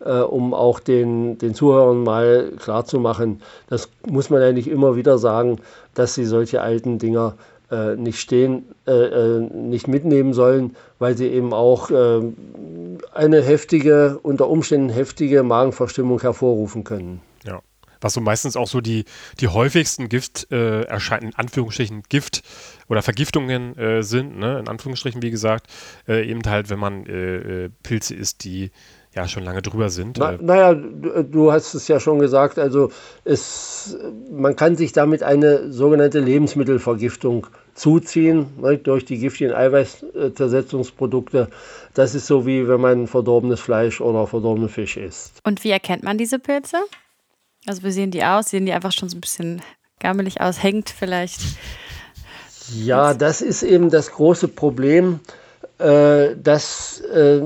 [0.02, 5.58] äh, um auch den, den Zuhörern mal klarzumachen, das muss man eigentlich immer wieder sagen,
[5.94, 7.34] dass sie solche alten Dinger
[7.70, 14.48] äh, nicht stehen, äh, äh, nicht mitnehmen sollen, weil sie eben auch eine heftige, unter
[14.48, 17.20] Umständen heftige Magenverstimmung hervorrufen können
[18.00, 19.04] was so meistens auch so die,
[19.40, 22.42] die häufigsten Gift äh, erscheinen, in Anführungsstrichen Gift
[22.88, 24.58] oder Vergiftungen äh, sind, ne?
[24.58, 25.66] in Anführungsstrichen, wie gesagt,
[26.06, 28.70] äh, eben halt, wenn man äh, äh, Pilze isst, die
[29.14, 30.18] ja schon lange drüber sind.
[30.18, 30.38] Na, äh.
[30.40, 32.90] naja, du, du, hast es ja schon gesagt, also
[33.24, 33.96] es,
[34.30, 41.48] man kann sich damit eine sogenannte Lebensmittelvergiftung zuziehen ne, durch die giftigen Eiweißzersetzungsprodukte.
[41.94, 45.40] Das ist so wie wenn man verdorbenes Fleisch oder verdorbenen Fisch isst.
[45.44, 46.78] Und wie erkennt man diese Pilze?
[47.66, 48.50] Also wie sehen die aus?
[48.50, 49.62] Sehen die einfach schon so ein bisschen
[50.00, 50.62] gammelig aus?
[50.62, 51.40] Hängt vielleicht?
[52.74, 55.20] Ja, das ist eben das große Problem,
[55.78, 57.40] äh, dass äh,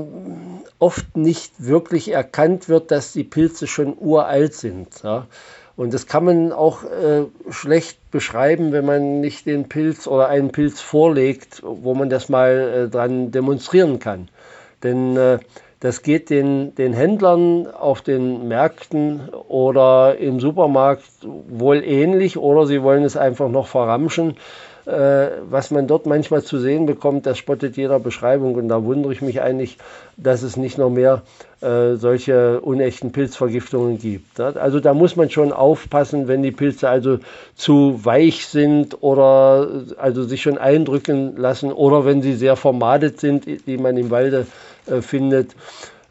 [0.79, 5.01] oft nicht wirklich erkannt wird, dass die Pilze schon uralt sind.
[5.03, 5.27] Ja?
[5.75, 10.51] Und das kann man auch äh, schlecht beschreiben, wenn man nicht den Pilz oder einen
[10.51, 14.29] Pilz vorlegt, wo man das mal äh, dran demonstrieren kann.
[14.83, 15.39] Denn äh,
[15.83, 21.03] das geht den, den Händlern auf den Märkten oder im Supermarkt
[21.49, 24.37] wohl ähnlich oder sie wollen es einfach noch verramschen.
[24.85, 29.11] Äh, was man dort manchmal zu sehen bekommt, das spottet jeder Beschreibung und da wundere
[29.11, 29.77] ich mich eigentlich,
[30.15, 31.23] dass es nicht noch mehr
[31.59, 34.39] äh, solche unechten Pilzvergiftungen gibt.
[34.39, 37.19] Also da muss man schon aufpassen, wenn die Pilze also
[37.55, 43.45] zu weich sind oder also sich schon eindrücken lassen oder wenn sie sehr vermadet sind,
[43.67, 45.55] die man im Walde äh, findet.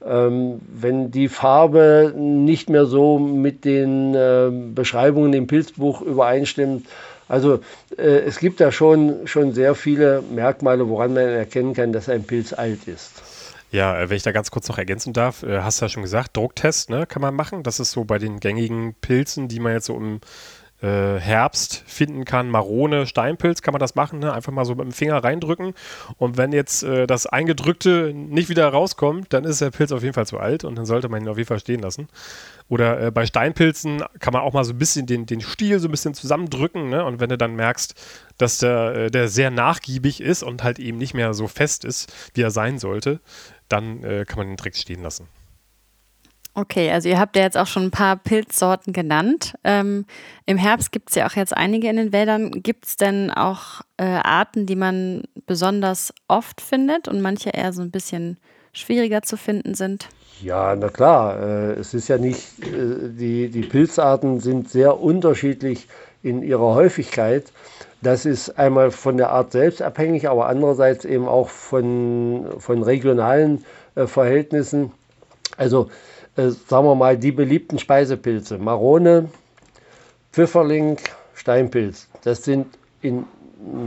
[0.06, 6.86] ähm, wenn die Farbe nicht mehr so mit den äh, Beschreibungen im Pilzbuch übereinstimmt.
[7.28, 7.60] Also
[7.96, 12.24] äh, es gibt da schon, schon sehr viele Merkmale, woran man erkennen kann, dass ein
[12.24, 13.22] Pilz alt ist.
[13.70, 16.02] Ja, äh, wenn ich da ganz kurz noch ergänzen darf, äh, hast du ja schon
[16.02, 17.62] gesagt, Drucktest ne, kann man machen.
[17.62, 20.20] Das ist so bei den gängigen Pilzen, die man jetzt so im
[20.82, 24.32] äh, Herbst finden kann, Marone, Steinpilz, kann man das machen, ne?
[24.32, 25.74] einfach mal so mit dem Finger reindrücken.
[26.18, 30.14] Und wenn jetzt äh, das Eingedrückte nicht wieder rauskommt, dann ist der Pilz auf jeden
[30.14, 32.08] Fall zu alt und dann sollte man ihn auf jeden Fall stehen lassen.
[32.68, 35.88] Oder äh, bei Steinpilzen kann man auch mal so ein bisschen den, den Stiel so
[35.88, 36.88] ein bisschen zusammendrücken.
[36.88, 37.04] Ne?
[37.04, 37.94] Und wenn du dann merkst,
[38.38, 42.12] dass der, äh, der sehr nachgiebig ist und halt eben nicht mehr so fest ist,
[42.34, 43.20] wie er sein sollte,
[43.68, 45.28] dann äh, kann man den direkt stehen lassen.
[46.54, 49.54] Okay, also ihr habt ja jetzt auch schon ein paar Pilzsorten genannt.
[49.64, 50.04] Ähm,
[50.44, 52.50] Im Herbst gibt es ja auch jetzt einige in den Wäldern.
[52.50, 57.80] Gibt es denn auch äh, Arten, die man besonders oft findet und manche eher so
[57.80, 58.36] ein bisschen
[58.74, 60.08] schwieriger zu finden sind?
[60.42, 61.40] Ja, na klar.
[61.40, 65.88] Äh, es ist ja nicht, äh, die, die Pilzarten sind sehr unterschiedlich
[66.22, 67.44] in ihrer Häufigkeit.
[68.02, 73.64] Das ist einmal von der Art selbst abhängig, aber andererseits eben auch von, von regionalen
[73.94, 74.92] äh, Verhältnissen.
[75.56, 75.88] Also
[76.36, 79.28] äh, sagen wir mal, die beliebten Speisepilze, Marone,
[80.32, 80.98] Pfifferling,
[81.34, 82.08] Steinpilz.
[82.24, 82.66] Das sind
[83.02, 83.24] in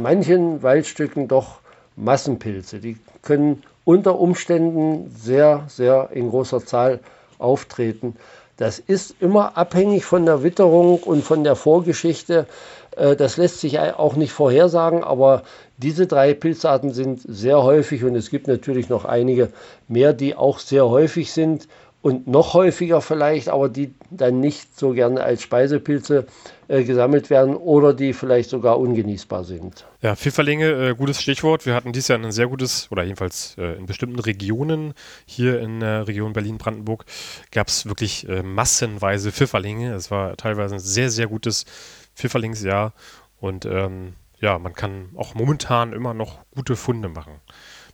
[0.02, 1.60] manchen Waldstücken doch
[1.96, 2.80] Massenpilze.
[2.80, 7.00] Die können unter Umständen sehr, sehr in großer Zahl
[7.40, 8.16] auftreten.
[8.58, 12.48] Das ist immer abhängig von der Witterung und von der Vorgeschichte.
[12.96, 15.44] Äh, das lässt sich auch nicht vorhersagen, aber
[15.78, 19.50] diese drei Pilzarten sind sehr häufig und es gibt natürlich noch einige
[19.88, 21.68] mehr, die auch sehr häufig sind
[22.06, 26.28] und noch häufiger vielleicht, aber die dann nicht so gerne als Speisepilze
[26.68, 29.88] äh, gesammelt werden oder die vielleicht sogar ungenießbar sind.
[30.04, 31.66] Ja, Pfifferlinge, äh, gutes Stichwort.
[31.66, 34.94] Wir hatten dieses Jahr ein sehr gutes, oder jedenfalls äh, in bestimmten Regionen,
[35.26, 37.06] hier in der Region Berlin-Brandenburg,
[37.52, 39.92] gab es wirklich äh, massenweise Pfifferlinge.
[39.96, 41.66] Es war teilweise ein sehr, sehr gutes
[42.14, 42.94] Pfifferlingsjahr
[43.40, 47.42] und ähm, ja, man kann auch momentan immer noch gute Funde machen.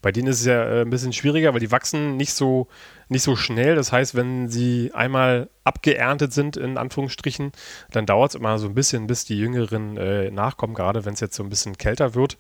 [0.01, 2.67] Bei denen ist es ja äh, ein bisschen schwieriger, weil die wachsen nicht so,
[3.09, 3.75] nicht so schnell.
[3.75, 7.51] Das heißt, wenn sie einmal abgeerntet sind, in Anführungsstrichen,
[7.91, 11.19] dann dauert es immer so ein bisschen, bis die Jüngeren äh, nachkommen, gerade wenn es
[11.19, 12.37] jetzt so ein bisschen kälter wird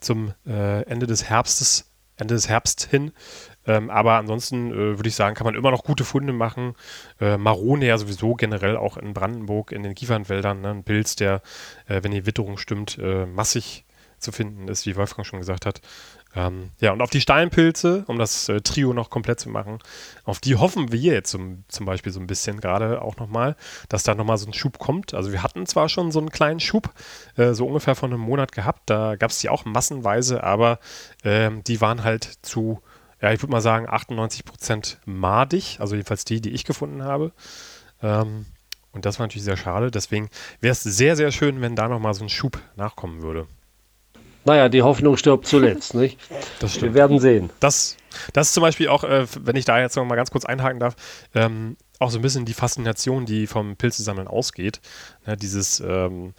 [0.00, 3.12] zum äh, Ende des Herbstes, Ende des Herbst hin.
[3.66, 6.74] Ähm, aber ansonsten äh, würde ich sagen, kann man immer noch gute Funde machen.
[7.20, 10.60] Äh, Marone ja sowieso generell auch in Brandenburg in den Kiefernwäldern.
[10.60, 10.70] Ne?
[10.70, 11.42] Ein Pilz, der,
[11.88, 13.84] äh, wenn die Witterung stimmt, äh, massig
[14.18, 15.80] zu finden ist, wie Wolfgang schon gesagt hat.
[16.36, 19.78] Ähm, ja, und auf die Steinpilze, um das äh, Trio noch komplett zu machen,
[20.24, 23.56] auf die hoffen wir jetzt zum, zum Beispiel so ein bisschen gerade auch nochmal,
[23.88, 25.14] dass da nochmal so ein Schub kommt.
[25.14, 26.90] Also wir hatten zwar schon so einen kleinen Schub,
[27.36, 30.80] äh, so ungefähr von einem Monat gehabt, da gab es die auch massenweise, aber
[31.22, 32.82] ähm, die waren halt zu,
[33.22, 37.32] ja, ich würde mal sagen, 98 Prozent madig, also jedenfalls die, die ich gefunden habe.
[38.02, 38.46] Ähm,
[38.90, 39.90] und das war natürlich sehr schade.
[39.90, 40.28] Deswegen
[40.60, 43.46] wäre es sehr, sehr schön, wenn da nochmal so ein Schub nachkommen würde.
[44.44, 46.18] Naja, die Hoffnung stirbt zuletzt, nicht?
[46.60, 46.92] Das stimmt.
[46.92, 47.50] Wir werden sehen.
[47.60, 47.96] Das,
[48.32, 50.80] das ist zum Beispiel auch, äh, wenn ich da jetzt noch mal ganz kurz einhaken
[50.80, 50.96] darf,
[51.34, 54.80] ähm, auch so ein bisschen die Faszination, die vom Pilzesammeln ausgeht.
[55.26, 56.34] Ne, dieses, ähm,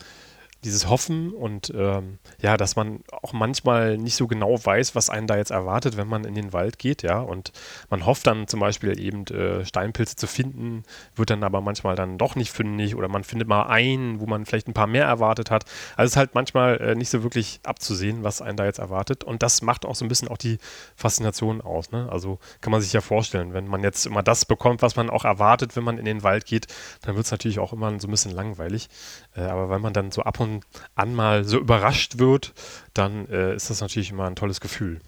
[0.65, 5.27] dieses Hoffen und ähm, ja, dass man auch manchmal nicht so genau weiß, was einen
[5.27, 7.19] da jetzt erwartet, wenn man in den Wald geht, ja.
[7.19, 7.51] Und
[7.89, 10.83] man hofft dann zum Beispiel eben äh, Steinpilze zu finden,
[11.15, 14.45] wird dann aber manchmal dann doch nicht fündig oder man findet mal einen, wo man
[14.45, 15.65] vielleicht ein paar mehr erwartet hat.
[15.95, 19.23] Also es ist halt manchmal äh, nicht so wirklich abzusehen, was einen da jetzt erwartet.
[19.23, 20.57] Und das macht auch so ein bisschen auch die
[20.95, 21.91] Faszination aus.
[21.91, 22.09] Ne?
[22.11, 25.25] Also kann man sich ja vorstellen, wenn man jetzt immer das bekommt, was man auch
[25.25, 26.67] erwartet, wenn man in den Wald geht,
[27.03, 28.89] dann wird es natürlich auch immer so ein bisschen langweilig.
[29.35, 30.63] Äh, aber wenn man dann so ab und
[30.95, 32.53] an mal so überrascht wird,
[32.93, 35.01] dann äh, ist das natürlich immer ein tolles Gefühl.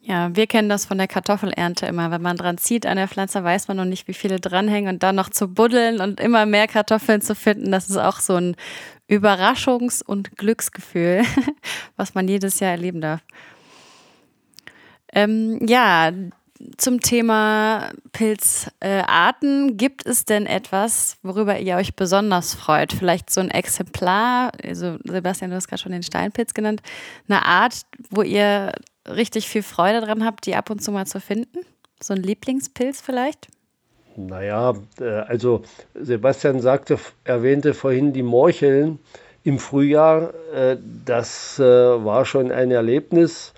[0.00, 2.10] Ja, wir kennen das von der Kartoffelernte immer.
[2.10, 5.02] Wenn man dran zieht an der Pflanze, weiß man noch nicht, wie viele dranhängen und
[5.02, 7.70] dann noch zu buddeln und immer mehr Kartoffeln zu finden.
[7.72, 8.56] Das ist auch so ein
[9.10, 11.24] Überraschungs- und Glücksgefühl,
[11.96, 13.20] was man jedes Jahr erleben darf.
[15.12, 16.12] Ähm, ja,
[16.76, 19.68] zum Thema Pilzarten.
[19.68, 22.92] Äh, Gibt es denn etwas, worüber ihr euch besonders freut?
[22.92, 26.82] Vielleicht so ein Exemplar, also Sebastian, du hast gerade schon den Steinpilz genannt,
[27.28, 28.72] eine Art, wo ihr
[29.06, 31.60] richtig viel Freude dran habt, die ab und zu mal zu finden?
[32.00, 33.48] So ein Lieblingspilz vielleicht?
[34.16, 35.62] Naja, äh, also
[35.94, 38.98] Sebastian sagte, erwähnte vorhin die Morcheln
[39.44, 40.34] im Frühjahr.
[40.52, 43.52] Äh, das war schon ein Erlebnis.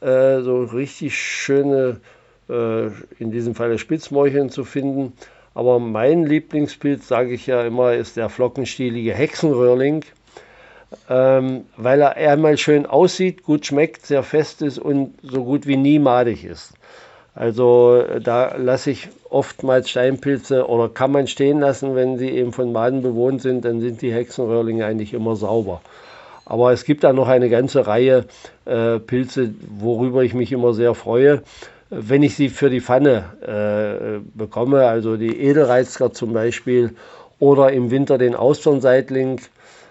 [0.00, 2.13] So richtig schöne äh,
[2.48, 5.12] in diesem Falle Spitzmorcheln zu finden.
[5.54, 10.04] Aber mein Lieblingspilz, sage ich ja immer, ist der flockenstielige Hexenröhrling,
[11.08, 15.76] ähm, weil er einmal schön aussieht, gut schmeckt, sehr fest ist und so gut wie
[15.76, 16.74] nie madig ist.
[17.36, 22.72] Also da lasse ich oftmals Steinpilze oder kann man stehen lassen, wenn sie eben von
[22.72, 25.80] Maden bewohnt sind, dann sind die Hexenröhrlinge eigentlich immer sauber.
[26.46, 28.26] Aber es gibt da noch eine ganze Reihe
[28.66, 31.42] äh, Pilze, worüber ich mich immer sehr freue,
[31.96, 34.86] wenn ich sie für die Pfanne äh, bekomme.
[34.86, 36.94] Also die Edelreizker zum Beispiel
[37.38, 39.40] oder im Winter den Austernseitling,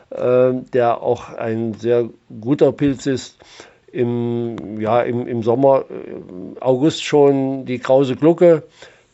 [0.10, 2.10] äh, der auch ein sehr
[2.42, 3.38] guter Pilz ist
[3.92, 8.63] im, ja, im, im Sommer, äh, August schon die Krause Glucke,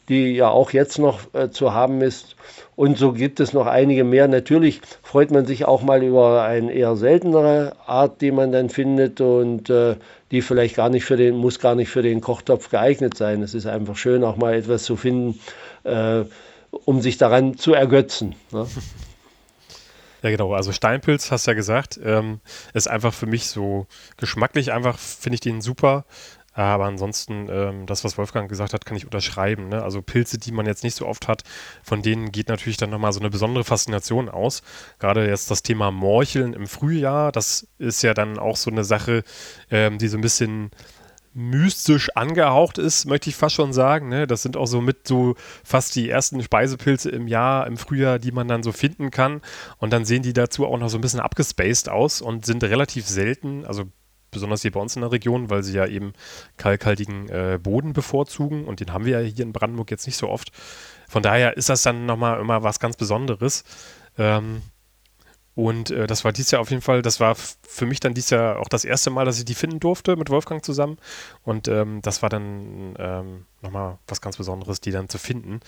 [0.09, 2.35] die ja auch jetzt noch äh, zu haben ist.
[2.75, 4.27] Und so gibt es noch einige mehr.
[4.27, 9.21] Natürlich freut man sich auch mal über eine eher seltenere Art, die man dann findet
[9.21, 9.95] und äh,
[10.31, 13.43] die vielleicht gar nicht für den, muss gar nicht für den Kochtopf geeignet sein.
[13.43, 15.39] Es ist einfach schön, auch mal etwas zu finden,
[15.83, 16.23] äh,
[16.85, 18.35] um sich daran zu ergötzen.
[18.51, 18.67] Ne?
[20.21, 20.53] Ja, genau.
[20.53, 22.41] Also Steinpilz, hast du ja gesagt, ähm,
[22.73, 26.03] ist einfach für mich so geschmacklich einfach, finde ich den super.
[26.53, 29.69] Aber ansonsten, ähm, das, was Wolfgang gesagt hat, kann ich unterschreiben.
[29.69, 29.83] Ne?
[29.83, 31.43] Also Pilze, die man jetzt nicht so oft hat,
[31.83, 34.61] von denen geht natürlich dann nochmal so eine besondere Faszination aus.
[34.99, 39.23] Gerade jetzt das Thema Morcheln im Frühjahr, das ist ja dann auch so eine Sache,
[39.69, 40.71] ähm, die so ein bisschen
[41.33, 44.09] mystisch angehaucht ist, möchte ich fast schon sagen.
[44.09, 44.27] Ne?
[44.27, 48.31] Das sind auch so mit so fast die ersten Speisepilze im Jahr, im Frühjahr, die
[48.31, 49.41] man dann so finden kann.
[49.77, 53.07] Und dann sehen die dazu auch noch so ein bisschen abgespaced aus und sind relativ
[53.07, 53.65] selten.
[53.65, 53.85] Also
[54.31, 56.13] besonders hier bei uns in der Region, weil sie ja eben
[56.57, 60.29] kalkhaltigen äh, Boden bevorzugen und den haben wir ja hier in Brandenburg jetzt nicht so
[60.29, 60.51] oft.
[61.07, 63.63] Von daher ist das dann nochmal immer was ganz Besonderes.
[64.17, 64.61] Ähm,
[65.55, 68.29] und äh, das war dies Jahr auf jeden Fall, das war für mich dann dies
[68.29, 70.97] Jahr auch das erste Mal, dass ich die finden durfte mit Wolfgang zusammen.
[71.43, 75.59] Und ähm, das war dann ähm, nochmal was ganz Besonderes, die dann zu finden.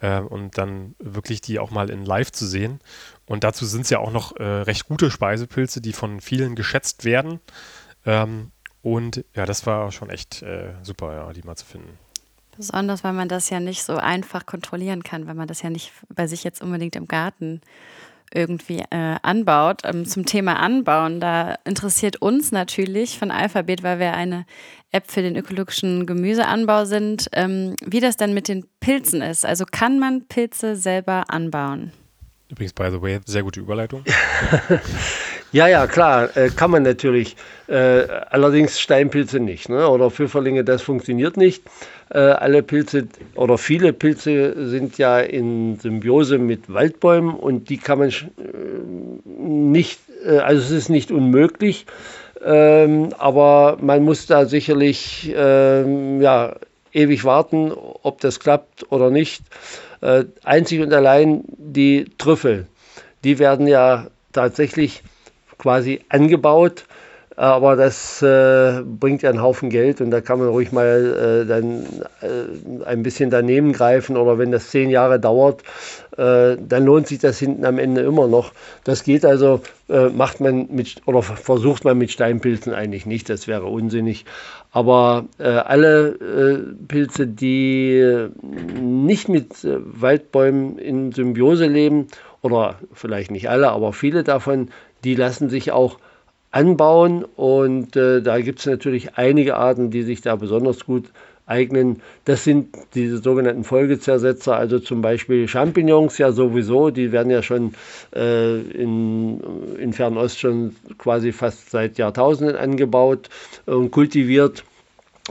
[0.00, 2.80] Äh, und dann wirklich die auch mal in live zu sehen.
[3.26, 7.04] Und dazu sind es ja auch noch äh, recht gute Speisepilze, die von vielen geschätzt
[7.04, 7.40] werden.
[8.06, 8.50] Ähm,
[8.82, 11.98] und ja, das war schon echt äh, super, ja, die mal zu finden.
[12.56, 15.92] Besonders, weil man das ja nicht so einfach kontrollieren kann, weil man das ja nicht
[16.14, 17.60] bei sich jetzt unbedingt im Garten
[18.32, 19.82] irgendwie äh, anbaut.
[19.84, 24.46] Ähm, zum Thema Anbauen, da interessiert uns natürlich von Alphabet, weil wir eine
[24.92, 29.44] App für den ökologischen Gemüseanbau sind, ähm, wie das denn mit den Pilzen ist.
[29.44, 31.92] Also kann man Pilze selber anbauen?
[32.50, 34.04] Übrigens, by the way, sehr gute Überleitung.
[35.54, 37.36] ja, ja, klar, äh, kann man natürlich.
[37.68, 39.68] Äh, allerdings Steinpilze nicht.
[39.68, 39.88] Ne?
[39.88, 41.62] Oder Pfifferlinge, das funktioniert nicht.
[42.10, 48.00] Äh, alle Pilze oder viele Pilze sind ja in Symbiose mit Waldbäumen und die kann
[48.00, 48.12] man äh,
[49.24, 51.86] nicht, äh, also es ist nicht unmöglich,
[52.44, 56.56] ähm, aber man muss da sicherlich ähm, ja,
[56.92, 57.70] ewig warten,
[58.02, 59.44] ob das klappt oder nicht.
[60.00, 62.66] Äh, einzig und allein die Trüffel,
[63.22, 65.04] die werden ja tatsächlich
[65.58, 66.84] quasi angebaut
[67.36, 71.46] aber das äh, bringt ja einen Haufen Geld und da kann man ruhig mal äh,
[71.46, 71.84] dann
[72.20, 75.62] äh, ein bisschen daneben greifen oder wenn das zehn Jahre dauert,
[76.16, 78.52] äh, dann lohnt sich das hinten am Ende immer noch.
[78.84, 83.48] Das geht also, äh, macht man mit oder versucht man mit Steinpilzen eigentlich nicht, das
[83.48, 84.24] wäre unsinnig.
[84.70, 88.28] Aber äh, alle Pilze, die
[88.80, 92.08] nicht mit Waldbäumen in Symbiose leben,
[92.44, 94.68] oder vielleicht nicht alle, aber viele davon,
[95.02, 95.98] die lassen sich auch
[96.50, 97.24] anbauen.
[97.24, 101.06] Und äh, da gibt es natürlich einige Arten, die sich da besonders gut
[101.46, 102.02] eignen.
[102.26, 107.72] Das sind diese sogenannten Folgezersetzer, also zum Beispiel Champignons ja sowieso, die werden ja schon
[108.14, 109.40] äh, in,
[109.78, 113.30] in Fernost schon quasi fast seit Jahrtausenden angebaut
[113.64, 114.64] und kultiviert.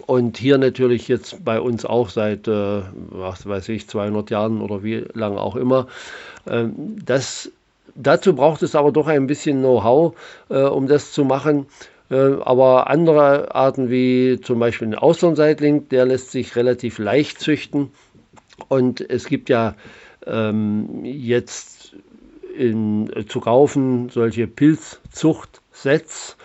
[0.08, 4.84] Und hier natürlich jetzt bei uns auch seit, äh, was weiß ich, 200 Jahren oder
[4.84, 5.88] wie lange auch immer.
[6.48, 7.52] Ähm, das
[7.96, 10.16] Dazu braucht es aber doch ein bisschen Know-how,
[10.50, 11.68] äh, um das zu machen.
[12.10, 17.92] Äh, aber andere Arten wie zum Beispiel ein Austernseitling, der lässt sich relativ leicht züchten.
[18.68, 19.76] Und es gibt ja
[20.26, 21.96] ähm, jetzt
[22.58, 26.38] in, äh, zu kaufen solche Pilzzuchtsets.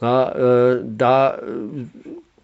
[0.00, 1.38] Ja, äh, da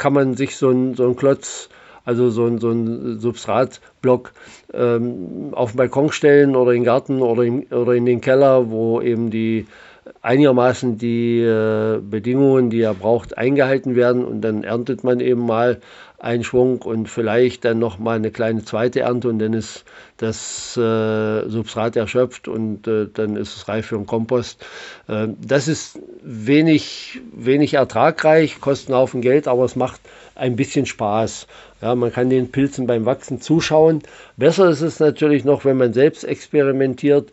[0.00, 1.68] kann man sich so ein, so Klotz
[2.04, 2.72] also so ein, so
[3.18, 4.32] Substratblock
[4.72, 8.70] ähm, auf den Balkon stellen oder in den Garten oder in, oder in den Keller,
[8.70, 9.66] wo eben die
[10.22, 15.80] einigermaßen die äh, Bedingungen, die er braucht, eingehalten werden und dann erntet man eben mal
[16.20, 19.84] einen Schwung und vielleicht dann noch mal eine kleine zweite Ernte und dann ist
[20.18, 24.64] das äh, Substrat erschöpft und äh, dann ist es reif für den Kompost.
[25.08, 30.00] Äh, das ist wenig, wenig ertragreich, kostet einen Haufen Geld, aber es macht
[30.34, 31.46] ein bisschen Spaß.
[31.80, 34.02] Ja, man kann den Pilzen beim Wachsen zuschauen.
[34.36, 37.30] Besser ist es natürlich noch, wenn man selbst experimentiert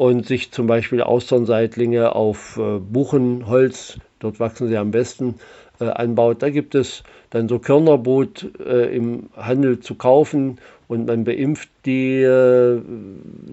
[0.00, 5.34] und sich zum Beispiel Austernseitlinge auf äh, Buchenholz dort wachsen sie am besten,
[5.78, 6.42] äh, anbaut.
[6.42, 10.56] Da gibt es dann so Körnerbrot äh, im Handel zu kaufen
[10.88, 12.80] und man beimpft die,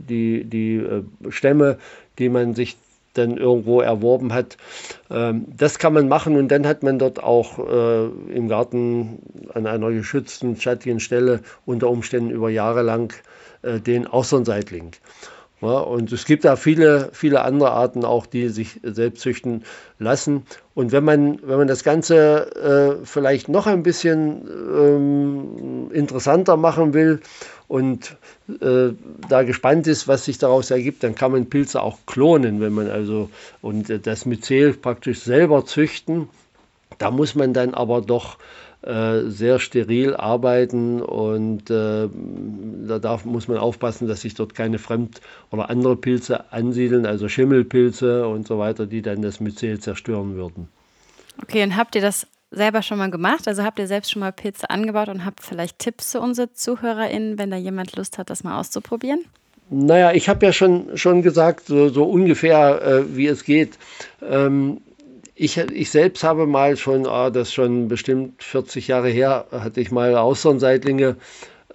[0.10, 0.86] die, die
[1.28, 1.80] Stämme,
[2.18, 2.78] die man sich
[3.14, 4.56] dann irgendwo erworben hat.
[5.12, 9.20] Ähm, das kann man machen und dann hat man dort auch im Garten
[9.54, 13.14] an einer geschützten, schattigen Stelle unter Umständen über Jahre lang
[13.64, 14.92] den Austernseitling.
[15.60, 19.64] Ja, und es gibt da viele, viele andere Arten auch, die sich selbst züchten
[19.98, 20.44] lassen.
[20.76, 26.94] Und wenn man, wenn man das Ganze äh, vielleicht noch ein bisschen ähm, interessanter machen
[26.94, 27.22] will
[27.68, 28.18] und
[28.62, 28.90] äh,
[29.28, 32.92] da gespannt ist, was sich daraus ergibt, dann kann man Pilze auch klonen, wenn man
[32.92, 33.32] also
[33.64, 36.30] und äh, das Myzel praktisch selber züchten.
[36.98, 38.38] Da muss man dann aber doch
[38.84, 42.08] äh, sehr steril arbeiten und äh,
[42.88, 45.20] da darf, muss man aufpassen, dass sich dort keine Fremd-
[45.52, 50.68] oder andere Pilze ansiedeln, also Schimmelpilze und so weiter, die dann das Myzel zerstören würden.
[51.42, 53.48] Okay, und habt ihr das selber schon mal gemacht?
[53.48, 57.38] Also habt ihr selbst schon mal Pilze angebaut und habt vielleicht Tipps für unsere ZuhörerInnen,
[57.38, 59.26] wenn da jemand Lust hat, das mal auszuprobieren?
[59.70, 63.78] Naja, ich habe ja schon, schon gesagt, so, so ungefähr, äh, wie es geht.
[64.22, 64.80] Ähm,
[65.38, 69.92] ich, ich selbst habe mal schon, ah, das schon bestimmt 40 Jahre her, hatte ich
[69.92, 71.16] mal Austernseitlinge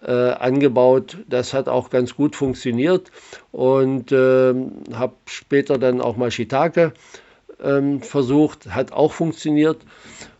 [0.04, 1.18] äh, angebaut.
[1.28, 3.12] Das hat auch ganz gut funktioniert
[3.52, 4.54] und äh,
[4.94, 6.92] habe später dann auch mal Shiitake
[7.62, 9.78] äh, versucht, hat auch funktioniert.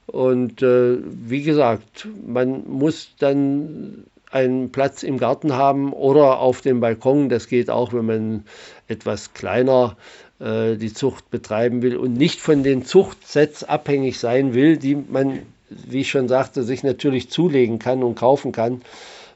[0.06, 6.80] Und äh, wie gesagt, man muss dann einen Platz im Garten haben oder auf dem
[6.80, 7.28] Balkon.
[7.28, 8.44] Das geht auch, wenn man
[8.88, 9.96] etwas kleiner
[10.42, 15.40] äh, die Zucht betreiben will und nicht von den Zuchtsets abhängig sein will, die man,
[15.70, 18.82] wie ich schon sagte, sich natürlich zulegen kann und kaufen kann.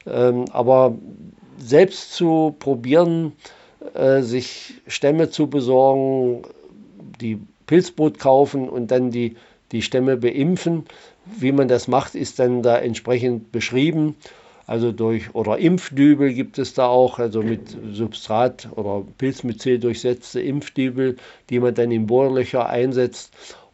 [0.05, 0.95] Ähm, aber
[1.57, 3.33] selbst zu probieren,
[3.93, 6.43] äh, sich Stämme zu besorgen,
[7.21, 9.35] die Pilzbrot kaufen und dann die
[9.71, 10.85] die Stämme beimpfen.
[11.25, 14.15] Wie man das macht, ist dann da entsprechend beschrieben.
[14.67, 21.15] Also durch oder Impfdübel gibt es da auch, also mit Substrat oder Pilzmyzel durchsetzte Impfdübel,
[21.49, 23.31] die man dann in Bohrlöcher einsetzt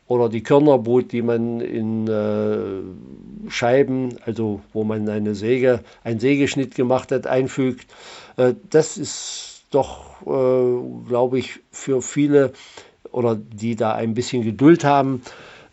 [0.07, 6.75] oder die Körnerbrut, die man in äh, Scheiben, also wo man eine Säge, einen Sägeschnitt
[6.75, 7.87] gemacht hat, einfügt.
[8.37, 12.53] Äh, das ist doch, äh, glaube ich, für viele
[13.11, 15.23] oder die da ein bisschen Geduld haben,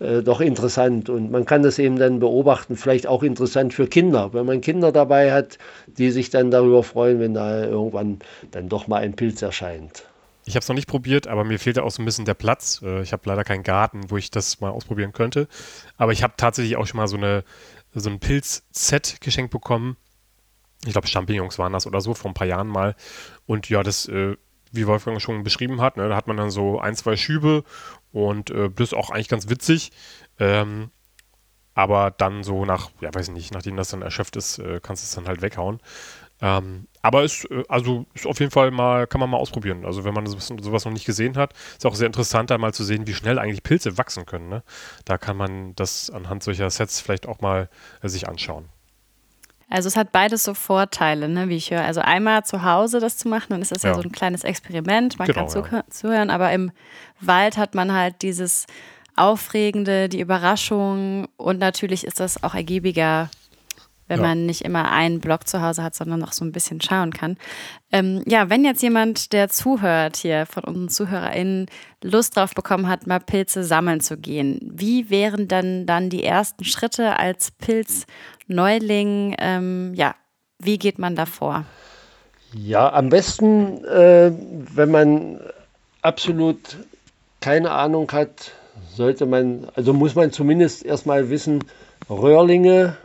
[0.00, 1.08] äh, doch interessant.
[1.08, 4.92] Und man kann das eben dann beobachten, vielleicht auch interessant für Kinder, wenn man Kinder
[4.92, 8.18] dabei hat, die sich dann darüber freuen, wenn da irgendwann
[8.50, 10.04] dann doch mal ein Pilz erscheint.
[10.46, 12.80] Ich habe es noch nicht probiert, aber mir fehlt auch so ein bisschen der Platz.
[12.82, 15.48] Äh, ich habe leider keinen Garten, wo ich das mal ausprobieren könnte.
[15.96, 17.44] Aber ich habe tatsächlich auch schon mal so, eine,
[17.94, 19.96] so ein Pilz-Set geschenkt bekommen.
[20.86, 22.96] Ich glaube, Champignons waren das oder so, vor ein paar Jahren mal.
[23.46, 24.36] Und ja, das, äh,
[24.72, 27.64] wie Wolfgang schon beschrieben hat, ne, da hat man dann so ein, zwei Schübe
[28.12, 29.92] und äh, das ist auch eigentlich ganz witzig.
[30.38, 30.90] Ähm,
[31.74, 35.02] aber dann so nach, ja, weiß ich nicht, nachdem das dann erschöpft ist, äh, kannst
[35.02, 35.80] du es dann halt weghauen.
[36.42, 39.84] Ähm, aber ist, äh, also ist auf jeden Fall mal, kann man mal ausprobieren.
[39.84, 42.84] Also wenn man sowas noch nicht gesehen hat, ist auch sehr interessant, da mal zu
[42.84, 44.48] sehen, wie schnell eigentlich Pilze wachsen können.
[44.48, 44.62] Ne?
[45.04, 47.68] Da kann man das anhand solcher Sets vielleicht auch mal
[48.02, 48.68] äh, sich anschauen.
[49.70, 51.82] Also es hat beides so Vorteile, ne, wie ich höre.
[51.82, 54.42] Also einmal zu Hause das zu machen, dann ist das ja, ja so ein kleines
[54.42, 55.84] Experiment, man genau, kann ja.
[55.88, 56.72] zuhören, aber im
[57.20, 58.66] Wald hat man halt dieses
[59.16, 63.30] Aufregende, die Überraschung und natürlich ist das auch ergiebiger
[64.10, 64.26] wenn ja.
[64.26, 67.36] man nicht immer einen Blog zu Hause hat, sondern noch so ein bisschen schauen kann.
[67.92, 71.66] Ähm, ja, wenn jetzt jemand, der zuhört hier von unseren ZuhörerInnen,
[72.02, 76.64] Lust drauf bekommen hat, mal Pilze sammeln zu gehen, wie wären dann dann die ersten
[76.64, 79.36] Schritte als Pilzneuling?
[79.38, 80.14] Ähm, ja,
[80.58, 81.64] wie geht man da vor?
[82.52, 84.32] Ja, am besten, äh,
[84.74, 85.40] wenn man
[86.02, 86.78] absolut
[87.40, 88.52] keine Ahnung hat,
[88.94, 91.64] sollte man, also muss man zumindest erstmal wissen,
[92.08, 92.96] Röhrlinge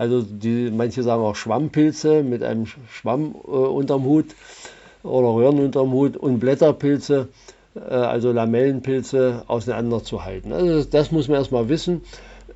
[0.00, 4.28] also die, manche sagen auch Schwammpilze mit einem Schwamm äh, unterm Hut
[5.02, 7.28] oder Röhren unterm Hut und Blätterpilze,
[7.74, 10.54] äh, also Lamellenpilze, auseinanderzuhalten.
[10.54, 12.00] Also das, muss man erstmal wissen.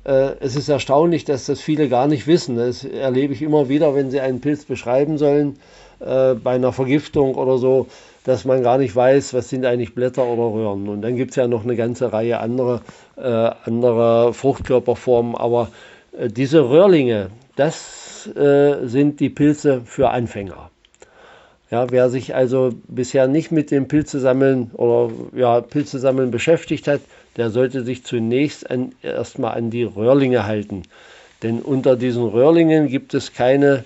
[0.05, 2.57] Äh, es ist erstaunlich, dass das viele gar nicht wissen.
[2.57, 5.59] Das erlebe ich immer wieder, wenn sie einen Pilz beschreiben sollen,
[5.99, 7.85] äh, bei einer Vergiftung oder so,
[8.23, 10.89] dass man gar nicht weiß, was sind eigentlich Blätter oder Röhren.
[10.89, 12.81] Und dann gibt es ja noch eine ganze Reihe anderer
[13.17, 15.69] äh, andere Fruchtkörperformen, aber
[16.17, 20.69] äh, diese Röhrlinge, das äh, sind die Pilze für Anfänger.
[21.71, 27.01] Ja, wer sich also bisher nicht mit dem Pilzesammeln oder ja, Pilzesammeln beschäftigt hat,
[27.37, 28.65] der sollte sich zunächst
[29.01, 30.83] erstmal an die Röhrlinge halten.
[31.43, 33.83] Denn unter diesen Röhrlingen gibt es keine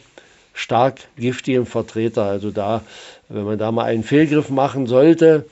[0.54, 2.24] stark giftigen Vertreter.
[2.24, 2.82] Also da,
[3.30, 5.46] wenn man da mal einen Fehlgriff machen sollte,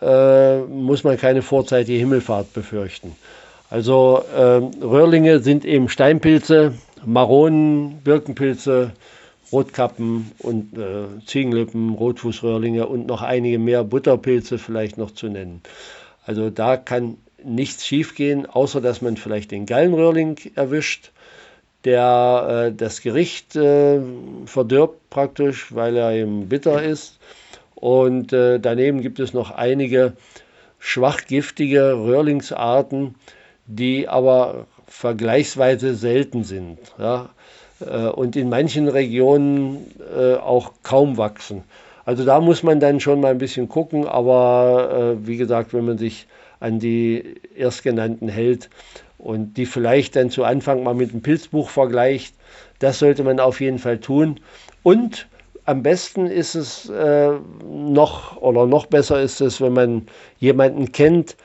[0.00, 3.14] äh, muss man keine vorzeitige Himmelfahrt befürchten.
[3.70, 6.72] Also äh, Röhrlinge sind eben Steinpilze,
[7.04, 8.92] Maronen, Birkenpilze,
[9.50, 15.62] Rotkappen und äh, Ziegenlippen, Rotfußröhrlinge und noch einige mehr Butterpilze vielleicht noch zu nennen.
[16.24, 21.12] Also da kann nichts schiefgehen, außer dass man vielleicht den Gallenröhrling erwischt,
[21.84, 24.00] der äh, das Gericht äh,
[24.44, 27.18] verdirbt praktisch, weil er eben bitter ist.
[27.74, 30.14] Und äh, daneben gibt es noch einige
[30.78, 33.14] schwachgiftige Röhrlingsarten,
[33.66, 34.66] die aber
[34.98, 36.78] vergleichsweise selten sind.
[36.98, 37.28] Ja?
[37.80, 39.86] Äh, und in manchen Regionen
[40.16, 41.62] äh, auch kaum wachsen.
[42.04, 45.84] Also da muss man dann schon mal ein bisschen gucken, aber äh, wie gesagt, wenn
[45.84, 46.26] man sich
[46.58, 48.70] an die erstgenannten hält
[49.18, 52.34] und die vielleicht dann zu Anfang mal mit dem Pilzbuch vergleicht,
[52.80, 54.40] das sollte man auf jeden Fall tun.
[54.82, 55.28] Und
[55.64, 57.30] am besten ist es äh,
[57.70, 60.08] noch oder noch besser ist es, wenn man
[60.40, 61.36] jemanden kennt,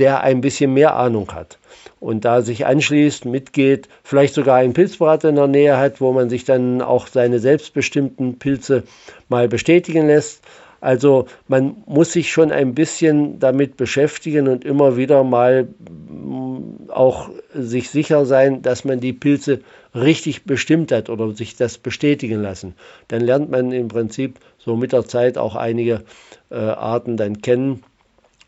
[0.00, 1.58] der ein bisschen mehr Ahnung hat
[2.00, 6.30] und da sich anschließt, mitgeht, vielleicht sogar einen Pilzberater in der Nähe hat, wo man
[6.30, 8.82] sich dann auch seine selbstbestimmten Pilze
[9.28, 10.42] mal bestätigen lässt.
[10.80, 17.28] Also man muss sich schon ein bisschen damit beschäftigen und immer wieder mal mm, auch
[17.54, 19.60] sich sicher sein, dass man die Pilze
[19.94, 22.74] richtig bestimmt hat oder sich das bestätigen lassen.
[23.08, 26.02] Dann lernt man im Prinzip so mit der Zeit auch einige
[26.50, 27.82] äh, Arten dann kennen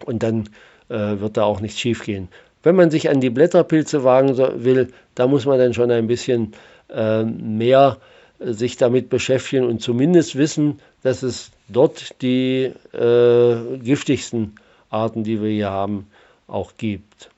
[0.06, 0.48] und dann
[0.92, 2.28] wird da auch nichts schiefgehen.
[2.62, 6.52] Wenn man sich an die Blätterpilze wagen will, da muss man dann schon ein bisschen
[6.90, 7.98] äh, mehr
[8.38, 14.54] äh, sich damit beschäftigen und zumindest wissen, dass es dort die äh, giftigsten
[14.90, 16.06] Arten, die wir hier haben,
[16.46, 17.30] auch gibt.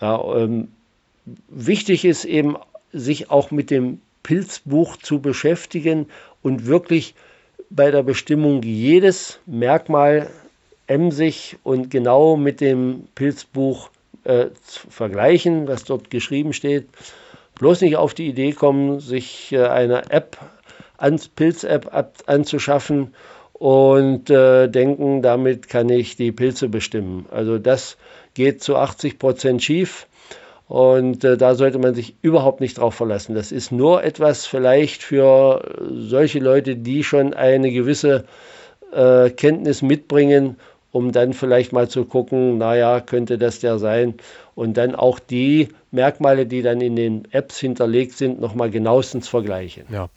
[0.00, 0.68] Ja, ähm,
[1.48, 2.56] wichtig ist eben,
[2.92, 6.06] sich auch mit dem Pilzbuch zu beschäftigen
[6.42, 7.14] und wirklich
[7.70, 10.30] bei der Bestimmung jedes Merkmal
[10.86, 13.90] emsig und genau mit dem Pilzbuch
[14.24, 16.88] äh, vergleichen, was dort geschrieben steht.
[17.58, 20.38] Bloß nicht auf die Idee kommen, sich äh, eine App,
[20.96, 23.14] ans Pilz-App anzuschaffen
[23.52, 27.26] und äh, denken, damit kann ich die Pilze bestimmen.
[27.30, 27.96] Also das
[28.34, 30.06] geht zu 80 Prozent schief.
[30.66, 33.34] Und äh, da sollte man sich überhaupt nicht drauf verlassen.
[33.34, 38.24] Das ist nur etwas vielleicht für solche Leute, die schon eine gewisse
[38.92, 40.56] äh, Kenntnis mitbringen
[40.94, 44.14] um dann vielleicht mal zu gucken, naja, könnte das der sein?
[44.54, 49.86] Und dann auch die Merkmale, die dann in den Apps hinterlegt sind, nochmal genauestens vergleichen.
[49.90, 50.08] Ja,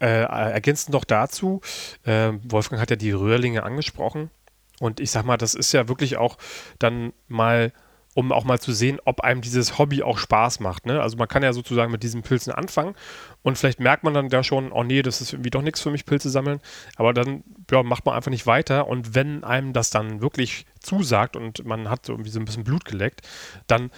[0.00, 1.62] äh, ergänzend noch dazu,
[2.04, 4.30] äh, Wolfgang hat ja die Röhrlinge angesprochen.
[4.78, 6.38] Und ich sag mal, das ist ja wirklich auch
[6.78, 7.72] dann mal
[8.14, 10.86] um auch mal zu sehen, ob einem dieses Hobby auch Spaß macht.
[10.86, 11.00] Ne?
[11.00, 12.94] Also man kann ja sozusagen mit diesen Pilzen anfangen
[13.42, 15.90] und vielleicht merkt man dann da schon, oh nee, das ist irgendwie doch nichts für
[15.90, 16.60] mich, Pilze sammeln.
[16.96, 21.36] Aber dann ja, macht man einfach nicht weiter und wenn einem das dann wirklich zusagt
[21.36, 23.26] und man hat irgendwie so ein bisschen Blut geleckt,
[23.66, 23.90] dann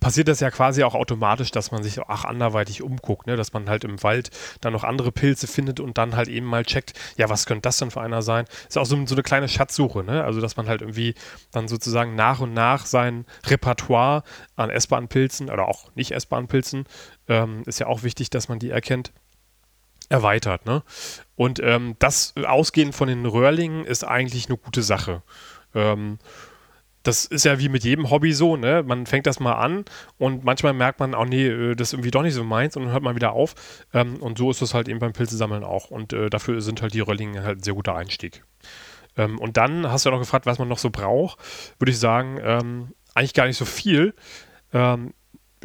[0.00, 3.36] passiert das ja quasi auch automatisch, dass man sich auch anderweitig umguckt, ne?
[3.36, 4.30] dass man halt im Wald
[4.60, 7.78] dann noch andere Pilze findet und dann halt eben mal checkt, ja, was könnte das
[7.78, 8.44] denn für einer sein?
[8.68, 10.24] Ist auch so, so eine kleine Schatzsuche, ne?
[10.24, 11.14] also dass man halt irgendwie
[11.50, 14.22] dann sozusagen nach und nach sein Repertoire
[14.56, 16.84] an essbaren Pilzen oder auch nicht essbaren Pilzen,
[17.28, 19.12] ähm, ist ja auch wichtig, dass man die erkennt,
[20.08, 20.66] erweitert.
[20.66, 20.82] Ne?
[21.36, 25.22] Und ähm, das Ausgehen von den Röhrlingen ist eigentlich eine gute Sache.
[25.74, 26.18] Ähm,
[27.06, 28.82] das ist ja wie mit jedem Hobby so, ne?
[28.86, 29.84] Man fängt das mal an
[30.18, 32.84] und manchmal merkt man, oh nee, äh, das ist irgendwie doch nicht so meins und
[32.84, 33.54] dann hört man wieder auf.
[33.94, 35.90] Ähm, und so ist es halt eben beim Pilzesammeln auch.
[35.90, 38.42] Und äh, dafür sind halt die Röllinge halt ein sehr guter Einstieg.
[39.16, 41.38] Ähm, und dann hast du ja noch gefragt, was man noch so braucht.
[41.78, 44.14] Würde ich sagen, ähm, eigentlich gar nicht so viel.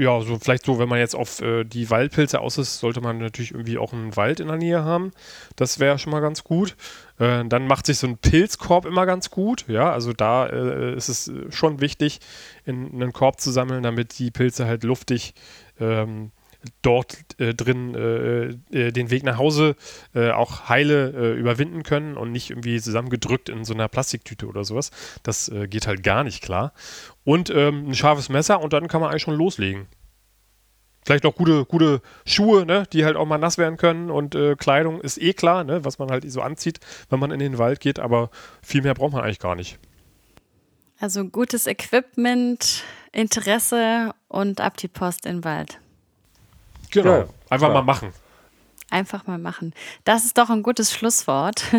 [0.01, 3.19] Ja, so vielleicht so, wenn man jetzt auf äh, die Waldpilze aus ist, sollte man
[3.19, 5.11] natürlich irgendwie auch einen Wald in der Nähe haben.
[5.57, 6.75] Das wäre schon mal ganz gut.
[7.19, 9.65] Äh, dann macht sich so ein Pilzkorb immer ganz gut.
[9.67, 12.19] Ja, also da äh, ist es schon wichtig,
[12.65, 15.35] in einen Korb zu sammeln, damit die Pilze halt luftig
[15.79, 16.31] ähm,
[16.81, 19.75] dort äh, drin äh, äh, den Weg nach Hause
[20.13, 24.63] äh, auch heile äh, überwinden können und nicht irgendwie zusammengedrückt in so einer Plastiktüte oder
[24.63, 24.91] sowas.
[25.23, 26.73] Das geht halt gar nicht klar.
[27.23, 29.87] Und ähm, ein scharfes Messer und dann kann man eigentlich schon loslegen.
[31.03, 35.01] Vielleicht noch gute, gute Schuhe, ne, die halt auch mal nass werden können und Kleidung
[35.01, 37.99] ist eh klar, ne, was man halt so anzieht, wenn man in den Wald geht,
[37.99, 38.29] aber
[38.61, 39.79] viel mehr braucht man eigentlich gar nicht.
[40.99, 45.80] Also gutes Equipment, Interesse und ab die Post in den Wald.
[46.91, 47.11] Genau.
[47.11, 47.73] Ja, Einfach klar.
[47.73, 48.13] mal machen.
[48.89, 49.73] Einfach mal machen.
[50.03, 51.63] Das ist doch ein gutes Schlusswort.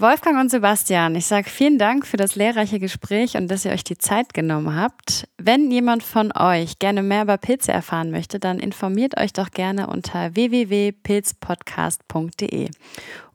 [0.00, 3.84] Wolfgang und Sebastian, ich sage vielen Dank für das lehrreiche Gespräch und dass ihr euch
[3.84, 5.28] die Zeit genommen habt.
[5.36, 9.88] Wenn jemand von euch gerne mehr über Pilze erfahren möchte, dann informiert euch doch gerne
[9.88, 12.70] unter www.pilzpodcast.de.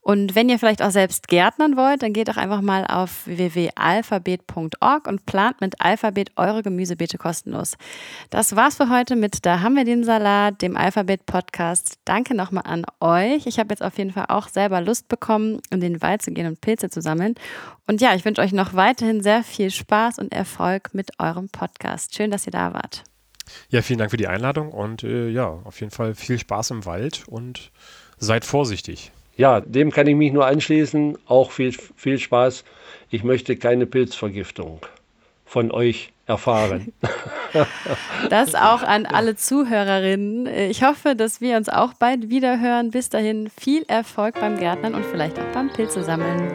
[0.07, 5.07] Und wenn ihr vielleicht auch selbst Gärtnern wollt, dann geht doch einfach mal auf www.alphabet.org
[5.07, 7.75] und plant mit Alphabet eure Gemüsebeete kostenlos.
[8.29, 11.95] Das war's für heute mit Da haben wir den Salat, dem Alphabet Podcast.
[12.05, 13.47] Danke nochmal an euch.
[13.47, 16.45] Ich habe jetzt auf jeden Fall auch selber Lust bekommen, in den Wald zu gehen
[16.45, 17.33] und Pilze zu sammeln.
[17.87, 22.13] Und ja, ich wünsche euch noch weiterhin sehr viel Spaß und Erfolg mit eurem Podcast.
[22.13, 23.01] Schön, dass ihr da wart.
[23.69, 26.85] Ja, vielen Dank für die Einladung und äh, ja, auf jeden Fall viel Spaß im
[26.85, 27.71] Wald und
[28.19, 29.11] seid vorsichtig.
[29.37, 31.17] Ja, dem kann ich mich nur anschließen.
[31.25, 32.63] Auch viel, viel Spaß.
[33.09, 34.79] Ich möchte keine Pilzvergiftung
[35.45, 36.93] von euch erfahren.
[38.29, 40.47] Das auch an alle Zuhörerinnen.
[40.47, 42.91] Ich hoffe, dass wir uns auch bald wieder hören.
[42.91, 46.51] Bis dahin viel Erfolg beim Gärtnern und vielleicht auch beim Pilze sammeln.